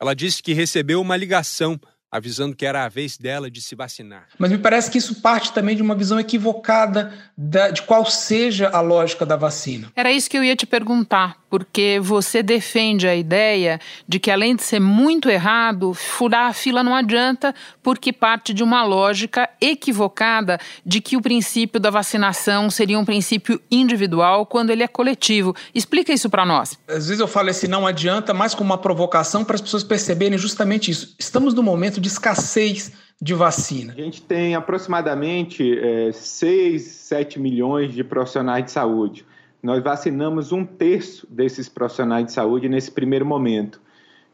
Ela 0.00 0.14
disse 0.14 0.42
que 0.42 0.52
recebeu 0.52 1.00
uma 1.00 1.16
ligação 1.16 1.78
avisando 2.14 2.54
que 2.54 2.64
era 2.64 2.84
a 2.84 2.88
vez 2.88 3.18
dela 3.18 3.50
de 3.50 3.60
se 3.60 3.74
vacinar. 3.74 4.28
Mas 4.38 4.52
me 4.52 4.58
parece 4.58 4.88
que 4.88 4.98
isso 4.98 5.20
parte 5.20 5.52
também 5.52 5.74
de 5.74 5.82
uma 5.82 5.96
visão 5.96 6.20
equivocada 6.20 7.12
da, 7.36 7.70
de 7.70 7.82
qual 7.82 8.06
seja 8.06 8.68
a 8.68 8.80
lógica 8.80 9.26
da 9.26 9.34
vacina. 9.34 9.90
Era 9.96 10.12
isso 10.12 10.30
que 10.30 10.38
eu 10.38 10.44
ia 10.44 10.54
te 10.54 10.64
perguntar, 10.64 11.36
porque 11.54 12.00
você 12.02 12.42
defende 12.42 13.06
a 13.06 13.14
ideia 13.14 13.78
de 14.08 14.18
que, 14.18 14.28
além 14.28 14.56
de 14.56 14.64
ser 14.64 14.80
muito 14.80 15.30
errado, 15.30 15.94
furar 15.94 16.48
a 16.48 16.52
fila 16.52 16.82
não 16.82 16.96
adianta, 16.96 17.54
porque 17.80 18.12
parte 18.12 18.52
de 18.52 18.64
uma 18.64 18.82
lógica 18.82 19.48
equivocada 19.60 20.58
de 20.84 21.00
que 21.00 21.16
o 21.16 21.22
princípio 21.22 21.78
da 21.78 21.90
vacinação 21.90 22.68
seria 22.70 22.98
um 22.98 23.04
princípio 23.04 23.60
individual 23.70 24.44
quando 24.44 24.70
ele 24.70 24.82
é 24.82 24.88
coletivo. 24.88 25.54
Explica 25.72 26.12
isso 26.12 26.28
para 26.28 26.44
nós. 26.44 26.76
Às 26.88 27.06
vezes 27.06 27.20
eu 27.20 27.28
falo 27.28 27.50
esse 27.50 27.68
não 27.68 27.86
adianta, 27.86 28.34
mais 28.34 28.52
como 28.52 28.70
uma 28.70 28.78
provocação 28.78 29.44
para 29.44 29.54
as 29.54 29.60
pessoas 29.60 29.84
perceberem 29.84 30.36
justamente 30.36 30.90
isso. 30.90 31.14
Estamos 31.20 31.54
no 31.54 31.62
momento 31.62 32.00
de 32.00 32.08
escassez 32.08 32.90
de 33.22 33.32
vacina? 33.32 33.92
A 33.92 33.96
gente 33.96 34.20
tem 34.22 34.56
aproximadamente 34.56 35.78
é, 35.78 36.10
6, 36.10 36.82
7 36.82 37.38
milhões 37.38 37.94
de 37.94 38.02
profissionais 38.02 38.64
de 38.64 38.72
saúde. 38.72 39.24
Nós 39.64 39.82
vacinamos 39.82 40.52
um 40.52 40.62
terço 40.62 41.26
desses 41.30 41.70
profissionais 41.70 42.26
de 42.26 42.32
saúde 42.32 42.68
nesse 42.68 42.90
primeiro 42.90 43.24
momento. 43.24 43.80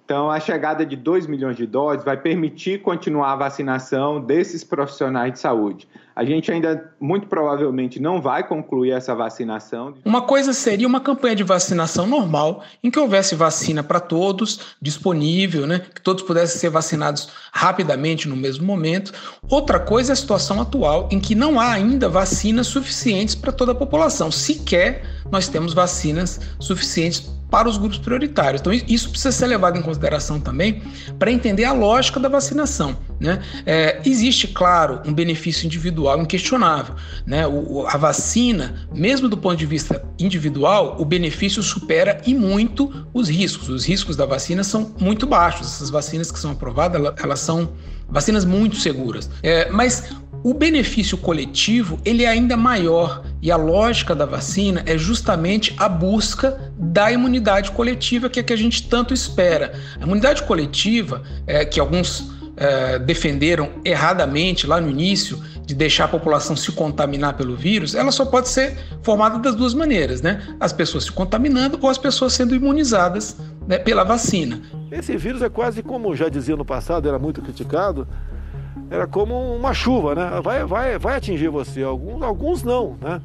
Então, 0.04 0.28
a 0.28 0.40
chegada 0.40 0.84
de 0.84 0.96
2 0.96 1.28
milhões 1.28 1.56
de 1.56 1.68
doses 1.68 2.04
vai 2.04 2.16
permitir 2.16 2.82
continuar 2.82 3.34
a 3.34 3.36
vacinação 3.36 4.20
desses 4.20 4.64
profissionais 4.64 5.34
de 5.34 5.38
saúde. 5.38 5.86
A 6.14 6.24
gente 6.24 6.50
ainda, 6.50 6.92
muito 7.00 7.26
provavelmente, 7.26 8.00
não 8.00 8.20
vai 8.20 8.46
concluir 8.46 8.90
essa 8.90 9.14
vacinação. 9.14 9.94
Uma 10.04 10.22
coisa 10.22 10.52
seria 10.52 10.86
uma 10.86 11.00
campanha 11.00 11.36
de 11.36 11.42
vacinação 11.42 12.06
normal, 12.06 12.62
em 12.82 12.90
que 12.90 12.98
houvesse 12.98 13.34
vacina 13.34 13.82
para 13.82 14.00
todos, 14.00 14.76
disponível, 14.80 15.66
né? 15.66 15.80
que 15.94 16.00
todos 16.00 16.22
pudessem 16.22 16.58
ser 16.58 16.70
vacinados 16.70 17.28
rapidamente 17.52 18.28
no 18.28 18.36
mesmo 18.36 18.66
momento. 18.66 19.12
Outra 19.48 19.78
coisa 19.78 20.12
é 20.12 20.14
a 20.14 20.16
situação 20.16 20.60
atual, 20.60 21.08
em 21.10 21.20
que 21.20 21.34
não 21.34 21.58
há 21.58 21.72
ainda 21.72 22.08
vacinas 22.08 22.66
suficientes 22.66 23.34
para 23.34 23.52
toda 23.52 23.72
a 23.72 23.74
população. 23.74 24.30
Sequer 24.30 25.02
nós 25.30 25.48
temos 25.48 25.72
vacinas 25.72 26.40
suficientes 26.58 27.30
para 27.50 27.68
os 27.68 27.76
grupos 27.76 27.98
prioritários. 27.98 28.60
Então, 28.60 28.72
isso 28.72 29.10
precisa 29.10 29.32
ser 29.32 29.46
levado 29.46 29.76
em 29.76 29.82
consideração 29.82 30.40
também 30.40 30.82
para 31.18 31.32
entender 31.32 31.64
a 31.64 31.72
lógica 31.72 32.20
da 32.20 32.28
vacinação. 32.28 32.96
Né? 33.20 33.42
É, 33.66 34.00
existe, 34.04 34.48
claro, 34.48 35.02
um 35.04 35.12
benefício 35.12 35.66
individual 35.66 36.20
inquestionável. 36.22 36.94
Né? 37.26 37.46
O, 37.46 37.86
a 37.86 37.96
vacina, 37.98 38.74
mesmo 38.94 39.28
do 39.28 39.36
ponto 39.36 39.56
de 39.56 39.66
vista 39.66 40.02
individual, 40.18 40.96
o 40.98 41.04
benefício 41.04 41.62
supera 41.62 42.20
e 42.26 42.34
muito 42.34 43.06
os 43.12 43.28
riscos. 43.28 43.68
Os 43.68 43.84
riscos 43.84 44.16
da 44.16 44.24
vacina 44.24 44.64
são 44.64 44.94
muito 44.98 45.26
baixos. 45.26 45.66
Essas 45.66 45.90
vacinas 45.90 46.32
que 46.32 46.38
são 46.38 46.52
aprovadas, 46.52 47.12
elas 47.22 47.40
são 47.40 47.72
vacinas 48.08 48.44
muito 48.46 48.76
seguras. 48.76 49.30
É, 49.42 49.70
mas 49.70 50.10
o 50.42 50.54
benefício 50.54 51.18
coletivo 51.18 52.00
ele 52.04 52.24
é 52.24 52.28
ainda 52.28 52.56
maior 52.56 53.22
e 53.42 53.50
a 53.50 53.56
lógica 53.56 54.14
da 54.14 54.24
vacina 54.24 54.82
é 54.86 54.96
justamente 54.96 55.74
a 55.76 55.88
busca 55.88 56.72
da 56.78 57.12
imunidade 57.12 57.70
coletiva 57.72 58.30
que 58.30 58.40
é 58.40 58.42
que 58.42 58.52
a 58.52 58.56
gente 58.56 58.88
tanto 58.88 59.12
espera. 59.12 59.74
A 60.00 60.04
imunidade 60.04 60.42
coletiva, 60.44 61.22
é, 61.46 61.64
que 61.66 61.78
alguns 61.78 62.39
é, 62.60 62.98
defenderam 62.98 63.70
erradamente 63.82 64.66
lá 64.66 64.78
no 64.80 64.90
início 64.90 65.42
de 65.64 65.74
deixar 65.74 66.04
a 66.04 66.08
população 66.08 66.54
se 66.54 66.70
contaminar 66.72 67.34
pelo 67.34 67.56
vírus, 67.56 67.94
ela 67.94 68.12
só 68.12 68.26
pode 68.26 68.48
ser 68.50 68.76
formada 69.02 69.38
das 69.38 69.54
duas 69.54 69.72
maneiras, 69.72 70.20
né? 70.20 70.56
As 70.60 70.72
pessoas 70.72 71.04
se 71.04 71.12
contaminando 71.12 71.78
ou 71.80 71.88
as 71.88 71.96
pessoas 71.96 72.34
sendo 72.34 72.54
imunizadas 72.54 73.36
né, 73.66 73.78
pela 73.78 74.04
vacina. 74.04 74.60
Esse 74.90 75.16
vírus 75.16 75.40
é 75.40 75.48
quase 75.48 75.82
como 75.82 76.14
já 76.14 76.28
dizia 76.28 76.54
no 76.54 76.64
passado, 76.64 77.08
era 77.08 77.18
muito 77.18 77.40
criticado, 77.40 78.06
era 78.90 79.06
como 79.06 79.54
uma 79.54 79.72
chuva, 79.72 80.14
né? 80.14 80.40
Vai, 80.42 80.64
vai, 80.64 80.98
vai 80.98 81.16
atingir 81.16 81.48
você. 81.48 81.82
Alguns, 81.82 82.22
alguns 82.22 82.62
não, 82.62 82.98
né? 83.00 83.22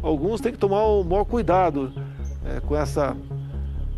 Alguns 0.00 0.40
têm 0.40 0.52
que 0.52 0.58
tomar 0.58 0.84
o 0.84 1.02
maior 1.02 1.24
cuidado 1.24 1.92
é, 2.44 2.60
com 2.60 2.76
essa 2.76 3.16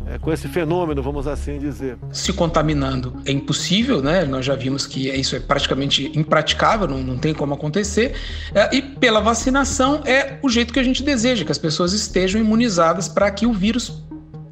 é, 0.09 0.17
com 0.17 0.33
esse 0.33 0.47
fenômeno, 0.47 1.03
vamos 1.03 1.27
assim 1.27 1.59
dizer. 1.59 1.97
Se 2.11 2.33
contaminando 2.33 3.21
é 3.25 3.31
impossível, 3.31 4.01
né? 4.01 4.25
Nós 4.25 4.43
já 4.43 4.55
vimos 4.55 4.87
que 4.87 5.09
isso 5.09 5.35
é 5.35 5.39
praticamente 5.39 6.11
impraticável, 6.17 6.87
não, 6.87 6.97
não 6.97 7.17
tem 7.17 7.33
como 7.33 7.53
acontecer. 7.53 8.15
É, 8.53 8.75
e 8.75 8.81
pela 8.81 9.19
vacinação 9.19 10.01
é 10.05 10.39
o 10.41 10.49
jeito 10.49 10.73
que 10.73 10.79
a 10.79 10.83
gente 10.83 11.03
deseja, 11.03 11.45
que 11.45 11.51
as 11.51 11.59
pessoas 11.59 11.93
estejam 11.93 12.41
imunizadas 12.41 13.07
para 13.07 13.29
que 13.29 13.45
o 13.45 13.53
vírus 13.53 14.01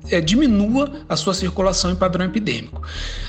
é, 0.10 0.22
diminua 0.22 0.92
a 1.08 1.16
sua 1.16 1.34
circulação 1.34 1.92
em 1.92 1.96
padrão 1.96 2.26
epidêmico. 2.26 2.82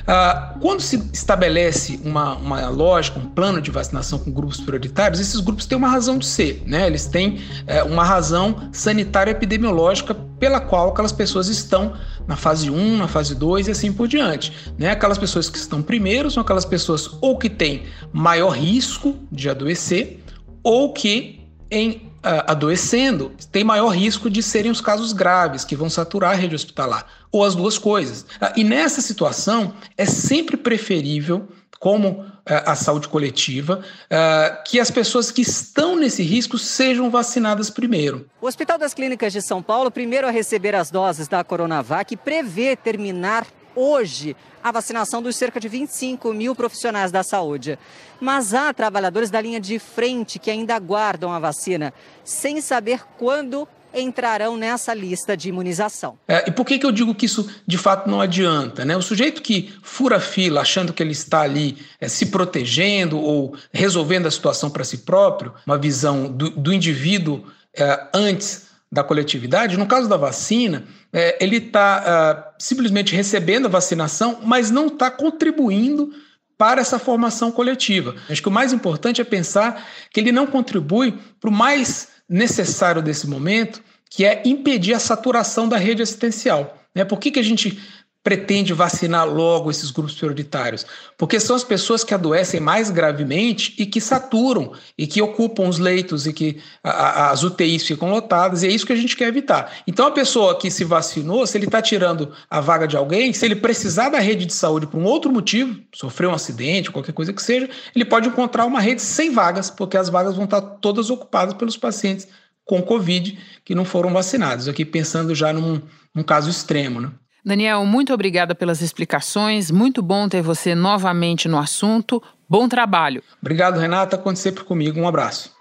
Ah, 0.07 0.55
quando 0.61 0.81
se 0.81 0.97
estabelece 1.13 2.01
uma, 2.05 2.35
uma 2.37 2.69
lógica, 2.69 3.19
um 3.19 3.27
plano 3.27 3.61
de 3.61 3.71
vacinação 3.71 4.19
com 4.19 4.31
grupos 4.31 4.61
prioritários, 4.61 5.21
esses 5.21 5.41
grupos 5.41 5.67
têm 5.67 5.77
uma 5.77 5.89
razão 5.89 6.19
de 6.19 6.27
ser, 6.27 6.63
né? 6.67 6.87
eles 6.87 7.07
têm 7.07 7.41
é, 7.67 7.83
uma 7.83 8.05
razão 8.05 8.69
sanitária 8.73 9.31
epidemiológica 9.31 10.15
pela 10.15 10.61
qual 10.61 10.91
aquelas 10.91 11.13
pessoas 11.13 11.49
estão 11.49 11.95
na 12.27 12.37
fase 12.37 12.71
1, 12.71 12.97
na 12.97 13.09
fase 13.09 13.35
2 13.35 13.69
e 13.69 13.71
assim 13.71 13.93
por 13.93 14.09
diante. 14.09 14.53
Né? 14.79 14.91
Aquelas 14.91 15.19
pessoas 15.19 15.51
que 15.51 15.59
estão 15.59 15.83
primeiro 15.83 16.31
são 16.31 16.43
aquelas 16.43 16.65
pessoas 16.65 17.11
ou 17.21 17.37
que 17.37 17.51
têm 17.51 17.85
maior 18.13 18.51
risco 18.51 19.17
de 19.31 19.49
adoecer 19.51 20.23
ou 20.63 20.93
que 20.93 21.41
em 21.71 22.08
adoecendo, 22.23 23.33
tem 23.53 23.63
maior 23.65 23.89
risco 23.89 24.29
de 24.29 24.43
serem 24.43 24.71
os 24.71 24.81
casos 24.81 25.13
graves, 25.13 25.65
que 25.65 25.77
vão 25.77 25.89
saturar 25.89 26.33
a 26.33 26.35
rede 26.35 26.55
hospitalar, 26.55 27.07
ou 27.31 27.45
as 27.45 27.55
duas 27.55 27.79
coisas. 27.79 28.27
E 28.57 28.65
nessa 28.65 29.01
situação, 29.01 29.75
é 29.97 30.05
sempre 30.05 30.57
preferível, 30.57 31.49
como 31.79 32.25
ah, 32.45 32.73
a 32.73 32.75
saúde 32.75 33.09
coletiva, 33.09 33.83
ah, 34.11 34.63
que 34.67 34.81
as 34.81 34.91
pessoas 34.91 35.31
que 35.31 35.43
estão 35.43 35.97
nesse 35.97 36.23
risco 36.23 36.59
sejam 36.59 37.11
vacinadas 37.11 37.71
primeiro. 37.71 38.27
O 38.41 38.47
Hospital 38.47 38.79
das 38.79 38.95
Clínicas 38.95 39.33
de 39.33 39.43
São 39.43 39.63
Paulo, 39.63 39.91
primeiro 39.91 40.27
a 40.27 40.31
receber 40.31 40.75
as 40.75 40.91
doses 40.91 41.29
da 41.29 41.45
Coronavac, 41.45 42.17
prevê 42.17 42.75
terminar 42.75 43.47
hoje 43.75 44.37
a 44.63 44.73
vacinação 44.73 45.23
dos 45.23 45.37
cerca 45.37 45.61
de 45.61 45.69
25 45.69 46.33
mil 46.33 46.55
profissionais 46.55 47.11
da 47.11 47.23
saúde. 47.23 47.79
Mas 48.21 48.55
há 48.55 48.73
trabalhadores 48.73 49.31
da 49.31 49.41
linha 49.41 49.61
de 49.61 49.79
frente 49.79 50.39
que 50.39 50.51
ainda 50.51 50.75
aguardam 50.75 51.33
a 51.33 51.39
vacina, 51.39 51.95
sem 52.25 52.61
saber 52.61 53.03
quando 53.17 53.69
entrarão 53.95 54.57
nessa 54.57 54.93
lista 54.93 55.37
de 55.37 55.49
imunização. 55.49 56.19
É, 56.29 56.49
e 56.49 56.53
por 56.53 56.67
que, 56.67 56.79
que 56.79 56.85
eu 56.85 56.93
digo 56.93 57.15
que 57.15 57.27
isso 57.27 57.51
de 57.67 57.79
fato 57.79 58.09
não 58.09 58.21
adianta? 58.21 58.85
Né? 58.85 58.97
O 58.97 59.03
sujeito 59.03 59.41
que 59.41 59.73
fura 59.83 60.21
fila 60.21 60.61
achando 60.61 60.93
que 60.93 61.03
ele 61.03 61.13
está 61.13 61.41
ali 61.41 61.79
é, 62.01 62.09
se 62.09 62.27
protegendo 62.27 63.19
ou 63.19 63.57
resolvendo 63.73 64.27
a 64.27 64.31
situação 64.31 64.71
para 64.71 64.85
si 64.85 64.99
próprio, 64.99 65.55
uma 65.67 65.79
visão 65.79 66.31
do, 66.31 66.51
do 66.51 66.73
indivíduo 66.73 67.45
é, 67.75 68.09
antes 68.13 68.68
da 68.91 69.05
coletividade, 69.05 69.77
no 69.77 69.87
caso 69.87 70.09
da 70.09 70.17
vacina, 70.17 70.85
é, 71.13 71.37
ele 71.41 71.57
está 71.57 72.49
uh, 72.49 72.55
simplesmente 72.59 73.15
recebendo 73.15 73.67
a 73.67 73.71
vacinação, 73.71 74.41
mas 74.43 74.71
não 74.71 74.87
está 74.87 75.11
contribuindo 75.11 76.11
para 76.57 76.81
essa 76.81 76.99
formação 76.99 77.53
coletiva. 77.53 78.17
Acho 78.29 78.43
que 78.43 78.49
o 78.49 78.53
mais 78.53 78.73
importante 78.73 79.21
é 79.21 79.25
pensar 79.25 79.87
que 80.11 80.19
ele 80.19 80.33
não 80.33 80.47
contribui 80.47 81.17
para 81.39 81.51
o 81.51 81.53
mais 81.53 82.09
necessário 82.29 83.01
desse 83.01 83.29
momento, 83.29 83.83
que 84.11 84.25
é 84.25 84.43
impedir 84.45 84.95
a 84.95 84.99
saturação 84.99 85.69
da 85.69 85.77
rede 85.77 86.03
assistencial. 86.03 86.77
Né? 86.95 87.05
Por 87.05 87.21
que, 87.21 87.31
que 87.31 87.39
a 87.39 87.45
gente 87.45 87.81
pretende 88.29 88.75
vacinar 88.75 89.27
logo 89.27 89.71
esses 89.71 89.91
grupos 89.91 90.15
prioritários? 90.15 90.85
Porque 91.17 91.41
são 91.41 91.57
as 91.57 91.65
pessoas 91.65 92.05
que 92.05 92.13
adoecem 92.13 92.61
mais 92.61 92.91
gravemente 92.91 93.75
e 93.79 93.87
que 93.87 94.03
saturam 94.03 94.73
e 94.99 95.07
que 95.07 95.23
ocupam 95.23 95.67
os 95.67 95.79
leitos 95.79 96.27
e 96.27 96.33
que 96.35 96.61
a, 96.85 97.31
as 97.31 97.43
UTIs 97.43 97.87
ficam 97.87 98.11
lotadas, 98.11 98.63
e 98.63 98.67
é 98.67 98.71
isso 98.71 98.85
que 98.85 98.93
a 98.93 98.97
gente 98.97 99.17
quer 99.17 99.29
evitar. 99.29 99.73
Então, 99.87 100.07
a 100.07 100.11
pessoa 100.11 100.59
que 100.59 100.71
se 100.71 100.85
vacinou, 100.85 101.47
se 101.47 101.57
ele 101.57 101.65
está 101.65 101.81
tirando 101.81 102.31
a 102.51 102.61
vaga 102.61 102.87
de 102.87 102.99
alguém, 102.99 103.33
se 103.33 103.47
ele 103.47 103.57
precisar 103.57 104.11
da 104.11 104.19
rede 104.19 104.45
de 104.45 104.53
saúde 104.53 104.87
por 104.87 105.01
um 105.01 105.05
outro 105.05 105.33
motivo, 105.33 105.81
sofreu 105.95 106.29
um 106.29 106.35
acidente, 106.35 106.91
qualquer 106.91 107.13
coisa 107.15 107.33
que 107.33 107.43
seja, 107.43 107.71
ele 107.97 108.05
pode 108.05 108.29
encontrar 108.29 108.67
uma 108.67 108.79
rede 108.79 109.01
sem 109.01 109.33
vagas, 109.33 109.71
porque 109.71 109.97
as 109.97 110.11
vagas 110.11 110.37
vão 110.37 110.45
estar 110.45 110.61
todas 110.61 111.09
ocupadas 111.09 111.55
pelos 111.55 111.79
pacientes 111.79 112.29
com 112.63 112.83
Covid 112.83 113.39
que 113.65 113.75
não 113.75 113.87
foram 113.87 114.13
vacinados. 114.13 114.69
Aqui 114.69 114.85
pensando 114.85 115.35
já 115.35 115.51
num, 115.51 115.81
num 116.15 116.23
caso 116.23 116.51
extremo, 116.51 117.01
né? 117.01 117.11
Daniel, 117.45 117.85
muito 117.85 118.13
obrigada 118.13 118.55
pelas 118.55 118.81
explicações. 118.83 119.71
Muito 119.71 120.03
bom 120.03 120.29
ter 120.29 120.43
você 120.43 120.75
novamente 120.75 121.49
no 121.49 121.59
assunto. 121.59 122.23
Bom 122.49 122.69
trabalho. 122.69 123.23
Obrigado, 123.41 123.79
Renata. 123.79 124.19
Conte 124.19 124.39
sempre 124.39 124.65
comigo. 124.65 125.01
Um 125.01 125.07
abraço. 125.07 125.57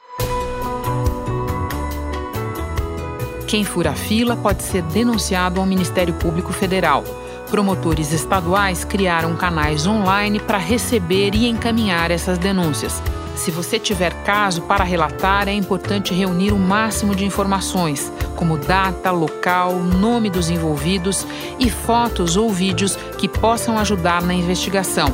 Quem 3.48 3.64
fura 3.64 3.92
a 3.92 3.96
fila 3.96 4.36
pode 4.36 4.62
ser 4.62 4.82
denunciado 4.84 5.62
ao 5.62 5.66
Ministério 5.66 6.14
Público 6.16 6.52
Federal. 6.52 7.04
Promotores 7.50 8.12
estaduais 8.12 8.84
criaram 8.84 9.38
canais 9.38 9.88
online 9.88 10.38
para 10.38 10.58
receber 10.58 11.34
e 11.34 11.48
encaminhar 11.48 12.12
essas 12.12 12.38
denúncias. 12.38 13.02
Se 13.38 13.52
você 13.52 13.80
tiver 13.80 14.12
caso 14.24 14.64
para 14.64 14.84
relatar, 14.84 15.48
é 15.48 15.54
importante 15.54 16.14
reunir 16.14 16.52
o 16.52 16.58
máximo 16.58 17.16
de 17.16 17.24
informações, 17.24 18.12
como 18.36 18.58
data, 18.58 19.12
local, 19.12 19.76
nome 19.76 20.30
dos 20.30 20.50
envolvidos 20.50 21.26
e 21.60 21.70
fotos 21.70 22.36
ou 22.36 22.50
vídeos 22.50 22.98
que 23.18 23.30
possam 23.30 23.78
ajudar 23.78 24.24
na 24.24 24.34
investigação. 24.34 25.08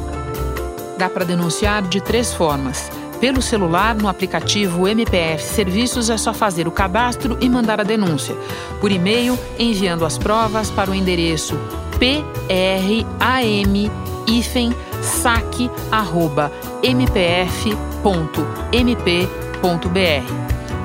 Dá 0.97 1.09
para 1.09 1.25
denunciar 1.25 1.81
de 1.83 2.01
três 2.01 2.33
formas. 2.33 2.89
Pelo 3.19 3.41
celular, 3.41 3.93
no 3.93 4.07
aplicativo 4.07 4.87
MPF 4.87 5.43
Serviços, 5.43 6.09
é 6.09 6.15
só 6.17 6.33
fazer 6.33 6.65
o 6.67 6.71
cadastro 6.71 7.37
e 7.41 7.49
mandar 7.49 7.81
a 7.81 7.83
denúncia. 7.83 8.35
Por 8.79 8.89
e-mail, 8.91 9.37
enviando 9.59 10.05
as 10.05 10.17
provas 10.17 10.71
para 10.71 10.89
o 10.89 10.95
endereço 10.95 11.59
pram-saque.mpf.com 11.99 14.92
www.mp.mp.br 15.03 16.63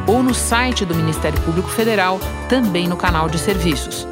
ou 0.07 0.23
no 0.23 0.35
site 0.35 0.85
do 0.87 0.95
Ministério 0.95 1.39
Público 1.43 1.69
Federal, 1.69 2.19
também 2.49 2.89
no 2.89 2.97
canal 2.97 3.29
de 3.29 3.39
serviços. 3.39 4.09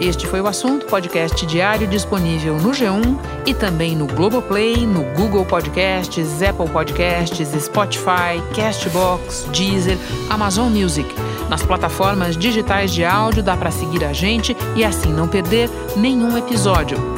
Este 0.00 0.28
foi 0.28 0.40
o 0.40 0.46
assunto 0.46 0.86
podcast 0.86 1.44
diário 1.44 1.88
disponível 1.88 2.56
no 2.56 2.70
G1 2.70 3.18
e 3.44 3.52
também 3.52 3.96
no 3.96 4.06
Globoplay, 4.06 4.86
no 4.86 5.02
Google 5.16 5.44
Podcasts, 5.44 6.40
Apple 6.40 6.68
Podcasts, 6.68 7.48
Spotify, 7.60 8.40
Castbox, 8.54 9.48
Deezer, 9.50 9.98
Amazon 10.30 10.72
Music. 10.72 11.12
Nas 11.48 11.64
plataformas 11.64 12.36
digitais 12.36 12.92
de 12.92 13.04
áudio 13.04 13.42
dá 13.42 13.56
para 13.56 13.72
seguir 13.72 14.04
a 14.04 14.12
gente 14.12 14.56
e 14.76 14.84
assim 14.84 15.12
não 15.12 15.26
perder 15.26 15.68
nenhum 15.96 16.38
episódio. 16.38 17.17